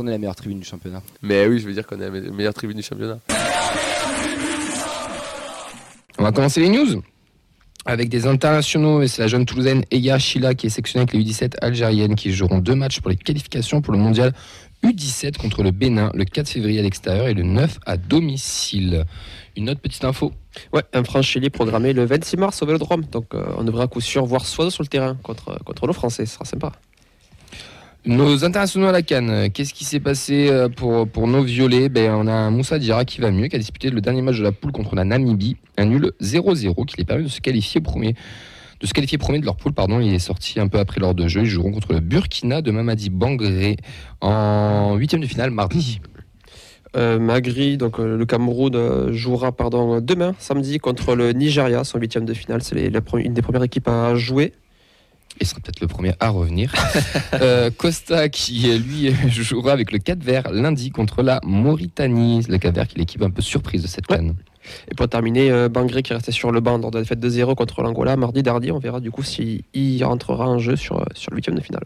qu'on 0.00 0.06
est 0.06 0.12
la 0.12 0.18
meilleure 0.18 0.36
tribune 0.36 0.60
du 0.60 0.66
championnat. 0.66 1.02
Mais 1.22 1.46
oui, 1.46 1.60
je 1.60 1.66
veux 1.66 1.74
dire 1.74 1.86
qu'on 1.86 2.00
est 2.00 2.10
la 2.10 2.30
meilleure 2.30 2.54
tribune 2.54 2.78
du 2.78 2.82
championnat. 2.82 3.18
On 6.18 6.22
va 6.22 6.32
commencer 6.32 6.60
les 6.60 6.70
news 6.70 7.02
avec 7.86 8.08
des 8.08 8.26
internationaux, 8.26 9.02
et 9.02 9.08
c'est 9.08 9.22
la 9.22 9.28
jeune 9.28 9.46
Toulousaine 9.46 9.84
Eya 9.90 10.18
Chila 10.18 10.54
qui 10.54 10.66
est 10.66 10.70
sectionnée 10.70 11.02
avec 11.02 11.14
les 11.14 11.20
U17 11.20 11.54
algériennes 11.62 12.14
qui 12.14 12.32
joueront 12.32 12.58
deux 12.58 12.74
matchs 12.74 13.00
pour 13.00 13.10
les 13.10 13.16
qualifications 13.16 13.80
pour 13.80 13.92
le 13.92 13.98
mondial 13.98 14.32
U17 14.84 15.36
contre 15.38 15.62
le 15.62 15.70
Bénin 15.70 16.10
le 16.14 16.24
4 16.24 16.48
février 16.48 16.78
à 16.80 16.82
l'extérieur 16.82 17.28
et 17.28 17.34
le 17.34 17.42
9 17.42 17.78
à 17.86 17.96
domicile. 17.96 19.04
Une 19.56 19.68
autre 19.68 19.80
petite 19.80 20.04
info. 20.04 20.32
Ouais, 20.72 20.82
un 20.92 21.04
franchili 21.04 21.50
programmé 21.50 21.92
le 21.92 22.04
26 22.04 22.36
mars 22.36 22.62
au 22.62 22.66
Vélodrome. 22.66 23.04
Donc 23.04 23.34
euh, 23.34 23.44
on 23.56 23.64
devrait 23.64 23.84
à 23.84 23.86
coup 23.86 24.00
sûr 24.00 24.24
voir 24.24 24.46
soit 24.46 24.70
sur 24.70 24.82
le 24.82 24.88
terrain 24.88 25.16
contre, 25.22 25.58
contre 25.64 25.86
nos 25.86 25.92
Français. 25.92 26.26
Ce 26.26 26.34
sera 26.34 26.44
sympa. 26.44 26.72
Nos 28.06 28.44
internationaux 28.44 28.86
à 28.86 28.92
la 28.92 29.02
Cannes, 29.02 29.50
qu'est-ce 29.52 29.74
qui 29.74 29.84
s'est 29.84 30.00
passé 30.00 30.48
euh, 30.48 30.68
pour, 30.70 31.06
pour 31.06 31.26
nos 31.26 31.42
violets? 31.42 31.90
Ben, 31.90 32.12
On 32.14 32.26
a 32.26 32.48
Moussa 32.48 32.78
Dira 32.78 33.04
qui 33.04 33.20
va 33.20 33.30
mieux, 33.30 33.48
qui 33.48 33.56
a 33.56 33.58
disputé 33.58 33.90
le 33.90 34.00
dernier 34.00 34.22
match 34.22 34.38
de 34.38 34.42
la 34.42 34.52
poule 34.52 34.72
contre 34.72 34.94
la 34.94 35.04
Namibie, 35.04 35.58
un 35.76 35.84
nul 35.84 36.10
0-0 36.22 36.86
qui 36.86 36.96
lui 36.96 37.04
permis 37.04 37.24
de 37.24 37.28
se 37.28 37.42
qualifier 37.42 37.82
premier. 37.82 38.14
De 38.80 38.86
se 38.86 38.94
qualifier 38.94 39.18
premier 39.18 39.38
de 39.40 39.44
leur 39.44 39.56
poule, 39.56 39.74
pardon, 39.74 40.00
il 40.00 40.14
est 40.14 40.18
sorti 40.18 40.58
un 40.58 40.68
peu 40.68 40.78
après 40.78 40.98
l'heure 40.98 41.14
de 41.14 41.28
jeu. 41.28 41.42
Ils 41.42 41.46
joueront 41.46 41.72
contre 41.72 41.92
le 41.92 42.00
Burkina 42.00 42.62
de 42.62 42.70
Mamadi 42.70 43.10
Bangré 43.10 43.76
en 44.22 44.96
huitième 44.96 45.20
de 45.20 45.26
finale 45.26 45.50
mardi. 45.50 46.00
Euh, 46.96 47.18
donc 47.76 48.00
euh, 48.00 48.16
le 48.16 48.24
Cameroun, 48.24 48.74
euh, 48.74 49.12
jouera 49.12 49.52
pardon, 49.52 50.00
demain, 50.00 50.34
samedi, 50.38 50.78
contre 50.78 51.14
le 51.14 51.32
Nigeria, 51.32 51.84
son 51.84 51.98
huitième 51.98 52.24
de 52.24 52.32
finale. 52.32 52.62
C'est 52.62 52.74
les- 52.74 52.90
une 53.22 53.34
des 53.34 53.42
premières 53.42 53.62
équipes 53.62 53.88
à 53.88 54.14
jouer. 54.14 54.54
Il 55.40 55.46
sera 55.46 55.60
peut-être 55.60 55.80
le 55.80 55.86
premier 55.86 56.12
à 56.20 56.28
revenir. 56.28 56.72
Euh, 57.34 57.70
Costa 57.74 58.28
qui 58.28 58.68
lui 58.78 59.14
jouera 59.28 59.72
avec 59.72 59.92
le 59.92 59.98
Cap 59.98 60.18
Vert 60.22 60.50
lundi 60.52 60.90
contre 60.90 61.22
la 61.22 61.40
Mauritanie. 61.44 62.42
Le 62.48 62.58
Cap 62.58 62.74
Vert 62.74 62.86
qui 62.88 62.96
est 62.96 62.98
l'équipe 62.98 63.22
un 63.22 63.30
peu 63.30 63.40
surprise 63.40 63.82
de 63.82 63.86
cette 63.86 64.10
Ouais. 64.10 64.16
canne. 64.16 64.34
Et 64.90 64.94
pour 64.94 65.08
terminer, 65.08 65.50
euh, 65.50 65.68
Bangré 65.68 66.02
qui 66.02 66.12
est 66.12 66.16
resté 66.16 66.32
sur 66.32 66.52
le 66.52 66.60
banc 66.60 66.76
lors 66.78 66.90
de 66.90 66.98
la 66.98 67.02
défaite 67.02 67.20
de 67.20 67.28
0 67.28 67.54
contre 67.54 67.82
l'Angola 67.82 68.16
mardi 68.16 68.42
dernier. 68.42 68.72
On 68.72 68.78
verra 68.78 69.00
du 69.00 69.10
coup 69.10 69.22
s'il 69.22 69.62
il 69.72 70.02
rentrera 70.04 70.46
en 70.48 70.58
jeu 70.58 70.76
sur, 70.76 70.98
euh, 71.00 71.04
sur 71.14 71.30
le 71.30 71.36
huitième 71.36 71.56
de 71.56 71.62
finale. 71.62 71.84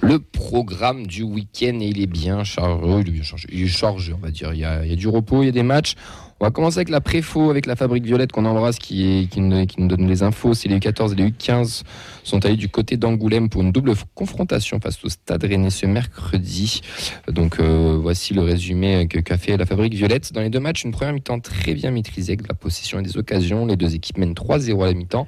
Le 0.00 0.20
programme 0.20 1.06
du 1.06 1.22
week-end, 1.24 1.78
il 1.80 2.00
est 2.00 2.06
bien 2.06 2.44
chargé. 2.44 2.86
il 3.00 3.08
est 3.08 3.10
bien 3.10 3.22
chargé. 3.22 3.66
Chargé, 3.66 4.12
on 4.12 4.18
va 4.18 4.30
dire. 4.30 4.52
Il 4.54 4.60
y, 4.60 4.64
a, 4.64 4.80
du 4.96 5.08
repos, 5.08 5.42
il 5.42 5.46
y 5.46 5.48
a 5.48 5.52
des 5.52 5.62
matchs. 5.64 5.94
On 6.40 6.44
va 6.44 6.52
commencer 6.52 6.78
avec 6.78 6.88
la 6.88 7.00
préfo, 7.00 7.50
avec 7.50 7.66
la 7.66 7.74
fabrique 7.74 8.04
violette 8.04 8.30
qu'on 8.30 8.44
embrasse, 8.44 8.78
qui, 8.78 9.26
qui, 9.28 9.40
nous, 9.40 9.66
donne 9.88 10.06
les 10.06 10.22
infos. 10.22 10.54
C'est 10.54 10.68
les 10.68 10.78
U14 10.78 11.12
et 11.12 11.16
les 11.16 11.30
U15 11.30 11.82
sont 12.22 12.44
allés 12.46 12.54
du 12.54 12.68
côté 12.68 12.96
d'Angoulême 12.96 13.48
pour 13.48 13.62
une 13.62 13.72
double 13.72 13.92
confrontation 14.14 14.78
face 14.80 15.04
au 15.04 15.08
Stade 15.08 15.42
Rennais 15.42 15.70
ce 15.70 15.86
mercredi. 15.86 16.80
Donc 17.26 17.58
euh, 17.58 17.98
voici 18.00 18.34
le 18.34 18.42
résumé 18.42 19.08
que- 19.08 19.18
qu'a 19.18 19.36
fait 19.36 19.56
la 19.56 19.66
fabrique 19.66 19.94
violette. 19.94 20.32
Dans 20.32 20.42
les 20.42 20.50
deux 20.50 20.60
matchs, 20.60 20.84
une 20.84 20.92
première 20.92 21.12
mi-temps 21.12 21.40
très 21.40 21.74
bien 21.74 21.90
maîtrisée 21.90 22.34
avec 22.34 22.42
de 22.42 22.48
la 22.48 22.54
possession 22.54 23.00
et 23.00 23.02
des 23.02 23.16
occasions. 23.16 23.66
Les 23.66 23.74
deux 23.76 23.96
équipes 23.96 24.18
mènent 24.18 24.34
3-0 24.34 24.80
à 24.84 24.86
la 24.86 24.94
mi-temps. 24.94 25.26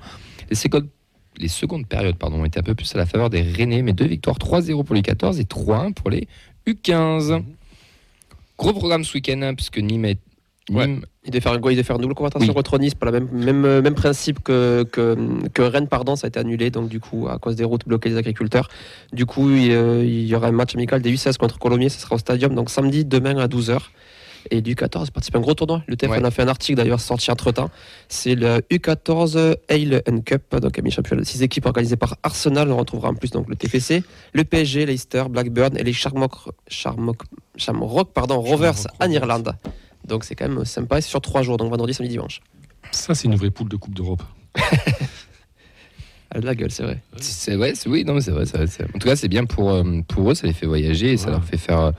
Les 1.40 1.48
secondes 1.48 1.86
périodes 1.86 2.16
pardon, 2.16 2.40
ont 2.40 2.44
été 2.44 2.60
un 2.60 2.62
peu 2.62 2.74
plus 2.74 2.94
à 2.94 2.98
la 2.98 3.06
faveur 3.06 3.30
des 3.30 3.42
Rennais, 3.42 3.82
mais 3.82 3.92
deux 3.92 4.06
victoires 4.06 4.38
3-0 4.38 4.84
pour 4.84 4.94
les 4.94 5.02
14 5.02 5.40
et 5.40 5.44
3-1 5.44 5.94
pour 5.94 6.10
les 6.10 6.28
U15. 6.66 7.42
Gros 8.58 8.72
programme 8.72 9.04
ce 9.04 9.14
week-end, 9.14 9.40
hein, 9.42 9.54
puisque 9.54 9.78
Nîmes 9.78 10.04
est. 10.04 10.18
Ouais. 10.70 11.00
Il 11.24 11.30
devait 11.32 11.40
faire, 11.40 11.54
il 11.54 11.60
devait 11.60 11.82
faire 11.82 11.96
une 11.96 12.02
double 12.02 12.14
confrontation 12.14 12.48
Oui. 12.48 12.54
contre 12.54 12.78
Nice, 12.78 12.94
par 12.94 13.10
le 13.10 13.20
même, 13.20 13.28
même, 13.32 13.64
euh, 13.64 13.82
même 13.82 13.94
principe 13.94 14.40
que, 14.42 14.84
que, 14.84 15.16
que 15.52 15.62
Rennes, 15.62 15.88
pardon, 15.88 16.14
ça 16.14 16.26
a 16.26 16.28
été 16.28 16.38
annulé, 16.38 16.70
donc 16.70 16.88
du 16.88 17.00
coup, 17.00 17.28
à 17.28 17.38
cause 17.38 17.56
des 17.56 17.64
routes 17.64 17.86
bloquées 17.88 18.10
des 18.10 18.16
agriculteurs. 18.16 18.68
Du 19.12 19.26
coup, 19.26 19.50
il, 19.50 19.72
euh, 19.72 20.04
il 20.04 20.26
y 20.26 20.34
aura 20.34 20.48
un 20.48 20.52
match 20.52 20.74
amical 20.74 21.02
des 21.02 21.12
U16 21.12 21.38
contre 21.38 21.58
Colomiers, 21.58 21.88
ça 21.88 21.98
sera 21.98 22.14
au 22.14 22.18
stadium, 22.18 22.54
donc 22.54 22.70
samedi, 22.70 23.04
demain 23.04 23.36
à 23.38 23.48
12h. 23.48 23.80
Et 24.50 24.62
du 24.62 24.74
14, 24.74 25.10
participe 25.10 25.34
à 25.34 25.38
un 25.38 25.42
gros 25.42 25.54
tournoi. 25.54 25.82
Le 25.86 25.96
TF 25.96 26.10
Ouais. 26.10 26.18
on 26.20 26.24
a 26.24 26.30
fait 26.30 26.42
un 26.42 26.48
article 26.48 26.76
d'ailleurs 26.76 27.00
sorti 27.00 27.30
entre 27.30 27.52
temps. 27.52 27.70
C'est 28.08 28.34
le 28.34 28.60
U14 28.70 29.56
Ale 29.68 30.02
and 30.08 30.20
Cup, 30.24 30.56
donc 30.56 30.78
un 30.78 30.90
championnat 30.90 31.22
de 31.22 31.26
6 31.26 31.42
équipes 31.42 31.66
organisé 31.66 31.96
par 31.96 32.16
Arsenal. 32.22 32.70
On 32.72 32.76
retrouvera 32.76 33.08
en 33.10 33.14
plus 33.14 33.30
donc 33.30 33.48
le 33.48 33.56
TFC, 33.56 34.02
le 34.32 34.44
PSG, 34.44 34.86
Leicester, 34.86 35.24
Blackburn 35.28 35.76
et 35.76 35.82
les 35.84 35.92
Shamrock, 35.92 36.32
Shamrock, 36.68 38.12
pardon, 38.14 38.40
Rovers 38.40 38.74
en. 39.00 39.10
Irlande. 39.10 39.56
Donc 40.06 40.24
c'est 40.24 40.34
quand 40.34 40.48
même 40.48 40.64
sympa 40.64 40.98
et 40.98 41.00
c'est 41.02 41.08
sur 41.10 41.20
trois 41.20 41.42
jours, 41.42 41.56
donc 41.58 41.70
vendredi, 41.70 41.92
samedi, 41.94 42.12
dimanche. 42.12 42.40
Ça, 42.90 43.14
c'est 43.14 43.28
une 43.28 43.36
vraie 43.36 43.50
poule 43.50 43.68
de 43.68 43.76
Coupe 43.76 43.94
d'Europe. 43.94 44.22
Elle 46.32 46.38
a 46.38 46.40
de 46.42 46.46
la 46.46 46.54
gueule, 46.54 46.70
c'est 46.70 46.82
vrai. 46.84 47.02
C'est 47.16 47.56
c'est- 47.74 47.88
oui, 47.88 48.04
non, 48.04 48.14
mais 48.14 48.20
c'est 48.20 48.30
vrai, 48.30 48.46
c'est 48.46 48.56
vrai, 48.56 48.66
En 48.94 48.98
tout 48.98 49.08
cas, 49.08 49.16
c'est 49.16 49.28
bien 49.28 49.44
pour, 49.46 49.70
euh, 49.70 49.82
pour 50.06 50.30
eux, 50.30 50.34
ça 50.34 50.46
les 50.46 50.52
fait 50.52 50.66
voyager 50.66 51.12
et 51.12 51.16
ça 51.16 51.30
leur 51.30 51.44
fait 51.44 51.56
faire 51.58 51.80
euh, 51.80 51.92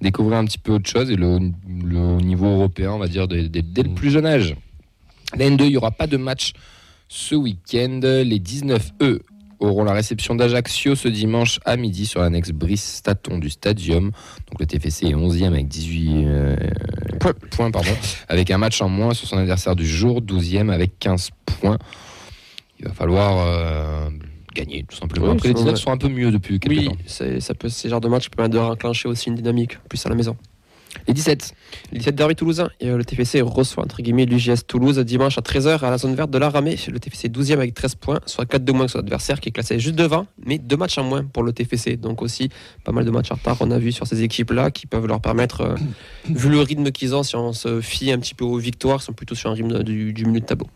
découvrir 0.00 0.38
un 0.38 0.44
petit 0.46 0.58
peu 0.58 0.72
autre 0.72 0.88
chose 0.88 1.10
et 1.10 1.16
le, 1.16 1.38
le 1.84 2.16
niveau 2.22 2.46
européen, 2.46 2.92
on 2.92 2.98
va 2.98 3.08
dire, 3.08 3.28
dès, 3.28 3.48
dès- 3.48 3.62
dès 3.62 3.82
le 3.82 3.90
Mm. 3.90 3.94
plus 3.94 4.10
jeune 4.10 4.26
âge. 4.26 4.56
La 5.36 5.46
N2, 5.46 5.64
il 5.64 5.70
n'y 5.70 5.76
aura 5.76 5.90
pas 5.90 6.06
de 6.06 6.16
match 6.16 6.52
ce 7.08 7.34
week-end. 7.34 8.00
Les 8.02 8.38
19 8.38 8.92
E 9.02 9.20
auront 9.58 9.84
la 9.84 9.92
réception 9.92 10.34
d'Ajaccio 10.34 10.94
ce 10.94 11.08
dimanche 11.08 11.60
à 11.64 11.76
midi 11.76 12.06
sur 12.06 12.20
l'annexe 12.20 12.50
Brice 12.50 12.84
Staton 12.96 13.38
du 13.38 13.50
Stadium. 13.50 14.04
Donc 14.50 14.60
le 14.60 14.66
TFC 14.66 15.06
est 15.06 15.14
11e 15.14 15.52
avec 15.52 15.66
18 15.68 16.24
euh, 16.26 16.56
points, 17.50 17.70
pardon, 17.70 17.90
avec 18.28 18.50
un 18.50 18.58
match 18.58 18.80
en 18.82 18.88
moins 18.88 19.14
sur 19.14 19.26
son 19.28 19.38
adversaire 19.38 19.74
du 19.76 19.86
jour, 19.86 20.20
12e 20.22 20.70
avec 20.70 20.98
15 20.98 21.30
points. 21.60 21.78
Il 22.78 22.86
va 22.86 22.92
falloir 22.92 23.38
euh, 23.46 24.08
gagner 24.54 24.84
tout 24.88 24.96
simplement. 24.96 25.26
Oui, 25.26 25.32
Après 25.32 25.48
les 25.48 25.54
c'est 25.54 25.58
19 25.60 25.74
vrai. 25.74 25.82
sont 25.82 25.90
un 25.92 25.96
peu 25.98 26.08
mieux 26.08 26.30
depuis 26.30 26.58
quelques 26.60 26.78
Oui, 26.78 26.86
temps. 26.86 26.96
c'est 27.06 27.40
ça 27.40 27.54
peut, 27.54 27.68
c'est 27.68 27.88
le 27.88 27.92
genre 27.92 28.00
de 28.00 28.08
match 28.08 28.24
qui 28.24 28.30
permet 28.30 28.48
de 28.50 28.58
enclencher 28.58 29.08
aussi 29.08 29.28
une 29.28 29.34
dynamique, 29.34 29.78
plus 29.88 30.04
à 30.06 30.08
la 30.08 30.14
maison. 30.14 30.36
Les 31.06 31.12
17, 31.12 31.54
Le 31.92 31.98
17 31.98 32.14
derby 32.14 32.34
toulousain, 32.34 32.70
et 32.80 32.88
euh, 32.88 32.96
le 32.96 33.04
TFC 33.04 33.42
reçoit 33.42 33.84
entre 33.84 34.00
guillemets 34.00 34.24
l'UGS 34.24 34.66
Toulouse 34.66 34.98
dimanche 35.00 35.36
à 35.36 35.42
13h 35.42 35.80
à 35.84 35.90
la 35.90 35.98
zone 35.98 36.14
verte 36.14 36.30
de 36.30 36.38
la 36.38 36.48
Ramée. 36.48 36.76
Le 36.90 36.98
TFC 36.98 37.26
est 37.26 37.36
12e 37.36 37.52
avec 37.54 37.74
13 37.74 37.96
points, 37.96 38.20
soit 38.24 38.46
4 38.46 38.64
de 38.64 38.72
moins 38.72 38.86
que 38.86 38.92
son 38.92 39.00
adversaire 39.00 39.40
qui 39.40 39.50
est 39.50 39.52
classé 39.52 39.78
juste 39.78 39.94
devant, 39.94 40.26
mais 40.46 40.56
deux 40.56 40.78
matchs 40.78 40.96
en 40.96 41.04
moins 41.04 41.22
pour 41.24 41.42
le 41.42 41.52
TFC. 41.52 41.98
Donc 41.98 42.22
aussi 42.22 42.48
pas 42.82 42.92
mal 42.92 43.04
de 43.04 43.10
matchs 43.10 43.30
en 43.30 43.34
retard, 43.34 43.58
on 43.60 43.70
a 43.72 43.78
vu 43.78 43.92
sur 43.92 44.06
ces 44.06 44.22
équipes-là 44.22 44.70
qui 44.70 44.86
peuvent 44.86 45.06
leur 45.06 45.20
permettre, 45.20 45.60
euh, 45.60 45.74
vu 46.30 46.48
le 46.48 46.60
rythme 46.60 46.90
qu'ils 46.90 47.14
ont, 47.14 47.22
si 47.22 47.36
on 47.36 47.52
se 47.52 47.82
fie 47.82 48.10
un 48.10 48.18
petit 48.18 48.34
peu 48.34 48.46
aux 48.46 48.56
victoires, 48.58 49.00
ils 49.02 49.04
sont 49.04 49.12
plutôt 49.12 49.34
sur 49.34 49.50
un 49.50 49.54
rythme 49.54 49.82
du, 49.82 50.14
du 50.14 50.24
milieu 50.24 50.40
de 50.40 50.46
tableau. 50.46 50.68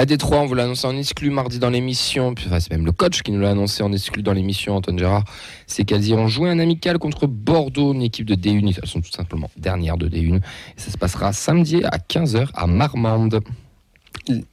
La 0.00 0.06
D3, 0.06 0.36
on 0.36 0.46
vous 0.46 0.54
l'a 0.54 0.62
annoncé 0.62 0.86
en 0.86 0.96
exclu 0.96 1.28
mardi 1.28 1.58
dans 1.58 1.68
l'émission. 1.68 2.32
Enfin, 2.32 2.58
c'est 2.58 2.70
même 2.70 2.86
le 2.86 2.92
coach 2.92 3.20
qui 3.20 3.32
nous 3.32 3.40
l'a 3.40 3.50
annoncé 3.50 3.82
en 3.82 3.92
exclu 3.92 4.22
dans 4.22 4.32
l'émission, 4.32 4.76
Antoine 4.76 4.98
Gérard. 4.98 5.24
C'est 5.66 5.84
qu'elles 5.84 6.06
iront 6.06 6.26
jouer 6.26 6.48
un 6.48 6.58
amical 6.58 6.98
contre 6.98 7.26
Bordeaux, 7.26 7.92
une 7.92 8.00
équipe 8.00 8.24
de 8.24 8.34
D1. 8.34 8.78
Elles 8.82 8.88
sont 8.88 9.02
tout 9.02 9.10
simplement 9.10 9.50
dernières 9.58 9.98
de 9.98 10.08
D1. 10.08 10.36
Et 10.36 10.40
ça 10.78 10.90
se 10.90 10.96
passera 10.96 11.34
samedi 11.34 11.84
à 11.84 11.98
15h 11.98 12.48
à 12.54 12.66
Marmande. 12.66 13.42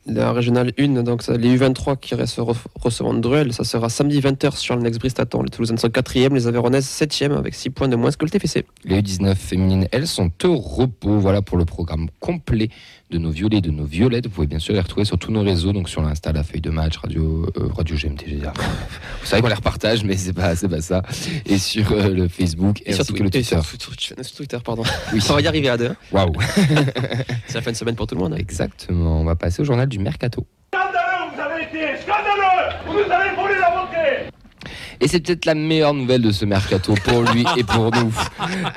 La 0.05 0.31
régionale 0.31 0.71
1, 0.79 1.03
donc 1.03 1.25
les 1.27 1.57
U23 1.57 1.97
qui 1.99 2.15
restent 2.15 2.39
re- 2.39 2.55
recevront 2.75 3.13
de 3.13 3.19
Druel, 3.19 3.53
ça 3.53 3.63
sera 3.63 3.89
samedi 3.89 4.19
20h 4.19 4.55
sur 4.57 4.75
le 4.75 4.81
Next 4.81 4.99
Bristaton. 4.99 5.43
Les 5.43 5.49
Toulousaines 5.49 5.77
sont 5.77 5.87
4e, 5.89 6.33
les 6.33 6.47
Aveyronaises 6.47 6.85
7e 6.87 7.35
avec 7.37 7.53
6 7.55 7.69
points 7.71 7.87
de 7.87 7.95
moins 7.95 8.11
que 8.11 8.23
le 8.25 8.29
TFC. 8.31 8.65
Les 8.85 9.01
U19 9.01 9.35
féminines, 9.35 9.87
elles, 9.91 10.07
sont 10.07 10.31
au 10.45 10.55
repos. 10.57 11.19
Voilà 11.19 11.41
pour 11.41 11.57
le 11.57 11.65
programme 11.65 12.07
complet 12.19 12.69
de 13.09 13.17
nos 13.17 13.29
violets 13.31 13.57
et 13.57 13.61
de 13.61 13.71
nos 13.71 13.85
violettes. 13.85 14.25
Vous 14.25 14.31
pouvez 14.33 14.47
bien 14.47 14.59
sûr 14.59 14.73
les 14.73 14.81
retrouver 14.81 15.05
sur 15.05 15.17
tous 15.17 15.31
nos 15.31 15.41
réseaux, 15.41 15.71
donc 15.73 15.87
sur 15.89 16.01
l'Insta, 16.01 16.31
la 16.33 16.43
feuille 16.43 16.61
de 16.61 16.69
match, 16.69 16.97
Radio, 16.97 17.49
euh, 17.57 17.67
Radio 17.75 17.95
GMT. 17.95 18.23
j'ai. 18.27 18.35
Vous 18.37 19.25
savez 19.25 19.41
qu'on 19.41 19.47
les 19.47 19.53
repartage, 19.53 20.03
mais 20.03 20.17
c'est 20.17 20.33
pas, 20.33 20.55
c'est 20.55 20.67
pas 20.67 20.81
ça. 20.81 21.03
Et 21.45 21.57
sur 21.57 21.91
euh, 21.91 22.09
le 22.09 22.27
Facebook 22.27 22.81
et, 22.85 22.89
Et 22.89 22.93
sur, 22.93 23.01
ainsi 23.01 23.13
que 23.13 23.23
le 23.23 23.27
et 23.27 23.31
Twitter. 23.31 23.59
sur- 23.61 24.35
Twitter. 24.35 24.57
pardon. 24.63 24.83
Oui. 25.13 25.19
On 25.29 25.33
va 25.33 25.41
y 25.41 25.47
arriver 25.47 25.69
à 25.69 25.77
deux. 25.77 25.87
hein. 25.87 25.95
Waouh. 26.11 26.31
C'est 27.47 27.55
la 27.55 27.61
fin 27.61 27.71
de 27.71 27.75
semaine 27.77 27.95
pour 27.95 28.07
tout 28.07 28.15
le 28.15 28.21
monde. 28.21 28.33
hein. 28.33 28.37
Exactement. 28.39 29.21
On 29.21 29.23
va 29.23 29.35
passer 29.35 29.61
au 29.61 29.65
journal 29.67 29.87
du 29.87 29.99
Mercato. 29.99 30.47
Scandaleux, 30.73 31.35
vous 31.35 31.41
avez 31.41 31.63
été 31.63 31.97
scandaleux 32.01 32.73
Vous 32.85 32.93
nous 32.93 33.11
avez 33.11 33.35
volé 33.35 33.55
la 33.59 33.69
montée 33.69 34.31
Et 34.99 35.07
c'est 35.07 35.19
peut-être 35.19 35.45
la 35.45 35.55
meilleure 35.55 35.93
nouvelle 35.93 36.21
de 36.21 36.31
ce 36.31 36.45
mercato 36.45 36.93
pour 37.03 37.21
lui 37.21 37.45
et 37.57 37.63
pour 37.63 37.91
nous. 37.91 38.13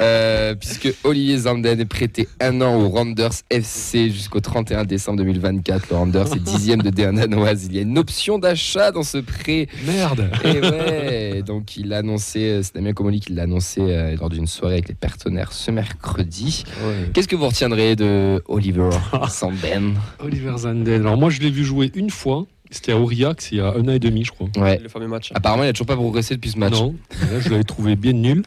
Euh, 0.00 0.55
puisque 0.55 0.93
Olivier 1.05 1.39
Zanden 1.39 1.81
est 1.81 1.85
prêté 1.85 2.29
un 2.41 2.61
an 2.61 2.77
au 2.77 2.89
Randers 2.89 3.33
FC 3.50 4.11
jusqu'au 4.11 4.41
31 4.41 4.85
décembre 4.85 5.19
2024. 5.19 5.91
Le 5.91 5.97
Randers 5.97 6.33
est 6.35 6.41
dixième 6.41 6.83
de 6.83 6.91
D1 6.91 7.15
danoise. 7.15 7.67
Il 7.67 7.75
y 7.75 7.79
a 7.79 7.83
une 7.83 7.99
option 7.99 8.39
d'achat 8.39 8.93
dans 8.93 9.03
ce 9.03 9.19
prêt. 9.19 9.67
Merde 9.87 10.31
Et 10.45 10.61
ouais, 10.61 11.43
donc 11.43 11.77
il 11.77 11.89
l'a 11.89 11.99
annoncé, 11.99 12.41
euh, 12.41 12.62
c'est 12.62 12.75
Damien 12.75 12.93
Comoli 12.93 13.21
qui 13.21 13.33
l'a 13.33 13.43
annoncé 13.43 13.81
euh, 13.81 14.17
lors 14.17 14.29
d'une 14.29 14.47
soirée 14.47 14.75
avec 14.75 14.89
les 14.89 14.95
partenaires 14.95 15.53
ce 15.53 15.71
mercredi. 15.71 16.65
Qu'est-ce 17.12 17.29
que 17.29 17.37
vous 17.37 17.47
retiendrez 17.47 17.97
de 17.97 18.43
Oliver 18.49 18.91
Zanden 19.29 19.95
Oliver 20.19 20.59
Zanden. 20.59 21.00
Alors 21.00 21.17
moi, 21.17 21.31
je 21.31 21.41
l'ai 21.41 21.50
vu 21.50 21.65
jouer 21.65 21.91
une 21.95 22.11
fois. 22.11 22.47
C'était 22.71 22.93
à 22.93 22.97
Aurillac, 22.99 23.49
il 23.51 23.59
y 23.59 23.61
a 23.61 23.73
un 23.73 23.83
an 23.89 23.93
et 23.93 23.99
demi, 23.99 24.25
je 24.25 24.31
crois. 24.31 24.49
Ouais. 24.57 24.79
Le 24.79 24.89
fameux 24.89 25.09
match. 25.09 25.33
Apparemment, 25.35 25.65
il 25.65 25.67
n'a 25.67 25.73
toujours 25.73 25.87
pas 25.89 25.97
progressé 25.97 26.35
depuis 26.37 26.51
ce 26.51 26.59
match. 26.59 26.73
Non, 26.73 26.95
je 27.41 27.49
l'avais 27.51 27.65
trouvé 27.65 27.97
bien 27.97 28.13
nul. 28.13 28.43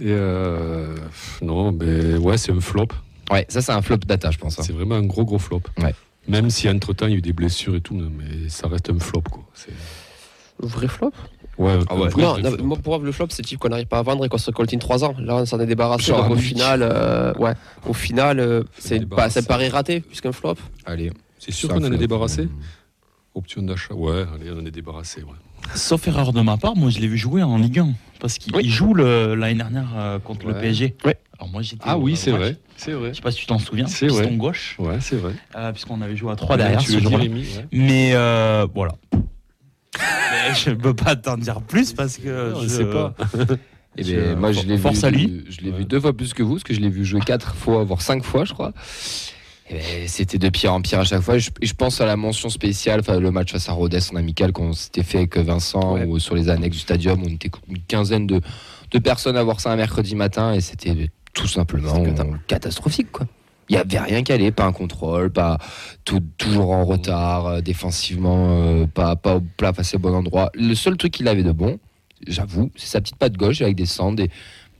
Et 0.00 0.06
euh, 0.08 0.96
non, 1.40 1.70
mais 1.70 2.16
ouais, 2.16 2.36
c'est 2.36 2.50
un 2.52 2.60
flop. 2.60 2.88
Ouais, 3.30 3.46
ça 3.48 3.62
c'est 3.62 3.72
un 3.72 3.80
flop 3.80 3.98
data, 3.98 4.30
je 4.32 4.38
pense. 4.38 4.58
hein. 4.58 4.62
C'est 4.66 4.72
vraiment 4.72 4.96
un 4.96 5.04
gros, 5.06 5.24
gros 5.24 5.38
flop. 5.38 5.62
Ouais. 5.80 5.94
Même 6.26 6.50
si 6.50 6.68
entre-temps, 6.68 7.06
il 7.06 7.12
y 7.12 7.14
a 7.14 7.18
eu 7.18 7.22
des 7.22 7.32
blessures 7.32 7.76
et 7.76 7.80
tout, 7.80 7.94
mais 7.94 8.48
ça 8.48 8.66
reste 8.66 8.90
un 8.90 8.98
flop. 8.98 9.22
Quoi. 9.30 9.44
C'est- 9.54 9.70
Vrai 10.58 10.88
flop? 10.88 11.12
Ouais, 11.58 11.78
Ah 11.88 11.94
ouais. 11.96 12.08
vrai, 12.08 12.22
Non, 12.22 12.32
vrai 12.32 12.42
non, 12.42 12.50
flop. 12.52 12.64
moi, 12.64 12.76
pour 12.78 12.98
moi, 12.98 13.04
le 13.06 13.12
flop, 13.12 13.26
c'est 13.30 13.42
le 13.42 13.46
type 13.48 13.58
qu'on 13.60 13.68
n'arrive 13.68 13.86
pas 13.86 13.98
à 13.98 14.02
vendre 14.02 14.24
et 14.24 14.28
qu'on 14.28 14.38
se 14.38 14.50
coltine 14.50 14.78
3 14.80 15.04
ans. 15.04 15.14
Là, 15.18 15.36
on 15.36 15.46
s'en 15.46 15.60
est 15.60 15.66
débarrassé. 15.66 16.04
Genre 16.06 16.22
donc 16.24 16.32
au 16.32 16.36
final, 16.40 16.80
euh, 16.82 17.32
ouais, 17.34 17.52
au 17.86 17.92
final, 17.92 18.40
euh, 18.40 18.62
c'est 18.78 18.98
débarrassé. 19.00 19.26
pas, 19.26 19.30
ça 19.30 19.40
me 19.42 19.46
paraît 19.46 19.68
raté 19.68 20.00
plus 20.00 20.20
qu'un 20.20 20.32
flop. 20.32 20.56
Allez. 20.84 21.12
C'est 21.38 21.52
sûr 21.52 21.68
qu'on 21.68 21.84
en 21.84 21.92
est 21.92 21.98
débarrassé 21.98 22.48
Option 23.34 23.62
d'achat, 23.62 23.94
ouais, 23.94 24.24
allez, 24.34 24.50
on 24.54 24.60
en 24.60 24.66
est 24.66 24.70
débarrassé. 24.70 25.22
Ouais. 25.22 25.32
Sauf 25.74 26.06
erreur 26.06 26.32
de 26.32 26.40
ma 26.40 26.56
part, 26.56 26.76
moi 26.76 26.90
je 26.90 27.00
l'ai 27.00 27.08
vu 27.08 27.18
jouer 27.18 27.42
en 27.42 27.56
Ligue 27.58 27.80
1. 27.80 27.92
Parce 28.20 28.38
qu'il 28.38 28.54
Oui. 28.54 28.68
joue 28.68 28.94
l'année 28.94 29.54
dernière 29.54 29.88
euh, 29.96 30.18
contre 30.20 30.46
le 30.46 30.52
Ouais. 30.54 30.60
PSG. 30.60 30.94
Ouais. 31.04 31.18
Alors 31.38 31.48
moi 31.50 31.62
j'étais. 31.62 31.82
Ah 31.84 31.98
oui, 31.98 32.12
au 32.12 32.16
c'est 32.16 32.30
vrai. 32.30 32.56
C'est 32.76 32.92
vrai. 32.92 33.08
Je 33.10 33.14
sais 33.16 33.22
pas 33.22 33.32
si 33.32 33.38
tu 33.40 33.46
t'en 33.46 33.58
souviens. 33.58 33.86
C'est 33.88 34.06
vrai. 34.06 34.28
gauche. 34.36 34.76
Ouais, 34.78 34.98
c'est 35.00 35.16
vrai. 35.16 35.32
euh, 35.56 35.72
Puisqu'on 35.72 36.00
avait 36.00 36.14
joué 36.16 36.30
à 36.30 36.36
3 36.36 36.56
derrière 36.56 36.78
tu 36.80 36.92
ce. 36.92 37.08
Rémi 37.08 37.40
ouais. 37.40 37.66
Mais 37.72 38.12
euh, 38.14 38.66
voilà. 38.72 38.92
Mais 39.98 40.54
je 40.54 40.70
peux 40.70 40.94
pas 40.94 41.16
t'en 41.16 41.36
dire 41.36 41.60
plus 41.60 41.92
parce 41.92 42.18
que. 42.18 42.52
Non, 42.52 42.60
je 42.60 42.64
on 42.66 42.68
sait 42.68 42.84
pas. 42.84 43.14
Eh 43.96 44.02
ben, 44.02 44.36
moi, 44.36 44.50
je 44.50 44.62
l'ai 44.62 44.76
vu, 44.76 44.88
à 45.04 45.10
lui. 45.10 45.44
Je 45.48 45.60
l'ai 45.60 45.70
vu 45.70 45.78
Ouais. 45.78 45.84
deux 45.84 46.00
fois 46.00 46.12
plus 46.12 46.34
que 46.34 46.42
vous, 46.42 46.54
parce 46.54 46.64
que 46.64 46.74
je 46.74 46.80
l'ai 46.80 46.88
vu 46.88 47.04
jouer 47.04 47.20
quatre 47.20 47.54
fois, 47.54 47.84
voire 47.84 48.02
cinq 48.02 48.24
fois, 48.24 48.44
je 48.44 48.52
crois. 48.52 48.72
Eh 49.70 49.74
ben, 49.74 50.08
C'était 50.08 50.38
de 50.38 50.48
pire 50.48 50.72
en 50.74 50.80
pire 50.82 51.00
à 51.00 51.04
chaque 51.04 51.22
fois. 51.22 51.38
Je, 51.38 51.50
je 51.62 51.72
pense 51.72 52.00
à 52.00 52.06
la 52.06 52.16
mention 52.16 52.48
spéciale, 52.50 53.02
le 53.18 53.30
match 53.30 53.52
face 53.52 53.68
à 53.68 53.72
Rodez 53.72 53.98
en 54.12 54.16
amical, 54.16 54.52
qu'on 54.52 54.72
s'était 54.72 55.02
fait 55.02 55.18
avec 55.18 55.36
Vincent, 55.38 55.94
Ouais. 55.94 56.04
ou 56.04 56.18
sur 56.18 56.34
les 56.34 56.48
annexes 56.50 56.76
du 56.76 56.82
stadium, 56.82 57.22
on 57.24 57.28
était 57.28 57.50
une 57.68 57.78
quinzaine 57.80 58.26
de, 58.26 58.40
de 58.90 58.98
personnes 58.98 59.36
à 59.36 59.42
voir 59.42 59.60
ça 59.60 59.72
un 59.72 59.76
mercredi 59.76 60.14
matin, 60.14 60.52
et 60.52 60.60
c'était 60.60 61.10
tout 61.32 61.46
simplement 61.48 62.04
catastrophique, 62.46 63.10
quoi. 63.10 63.26
Il 63.70 63.76
n'y 63.76 63.78
avait 63.80 63.98
rien 63.98 64.22
qu'à 64.22 64.34
aller, 64.34 64.52
pas 64.52 64.66
un 64.66 64.72
contrôle, 64.72 65.30
pas 65.30 65.56
tout- 66.04 66.22
toujours 66.36 66.70
en 66.72 66.84
retard, 66.84 67.46
euh, 67.46 67.60
défensivement, 67.62 68.60
euh, 68.60 68.86
pas, 68.86 69.16
pas 69.16 69.36
au 69.36 69.40
plat, 69.40 69.72
face 69.72 69.94
au 69.94 69.98
bon 69.98 70.14
endroit. 70.14 70.50
Le 70.54 70.74
seul 70.74 70.98
truc 70.98 71.12
qu'il 71.14 71.26
avait 71.28 71.42
de 71.42 71.50
bon, 71.52 71.78
j'avoue, 72.26 72.70
c'est 72.76 72.88
sa 72.88 73.00
petite 73.00 73.16
patte 73.16 73.38
gauche 73.38 73.62
avec 73.62 73.74
des 73.74 73.86
centres, 73.86 74.16
des, 74.16 74.28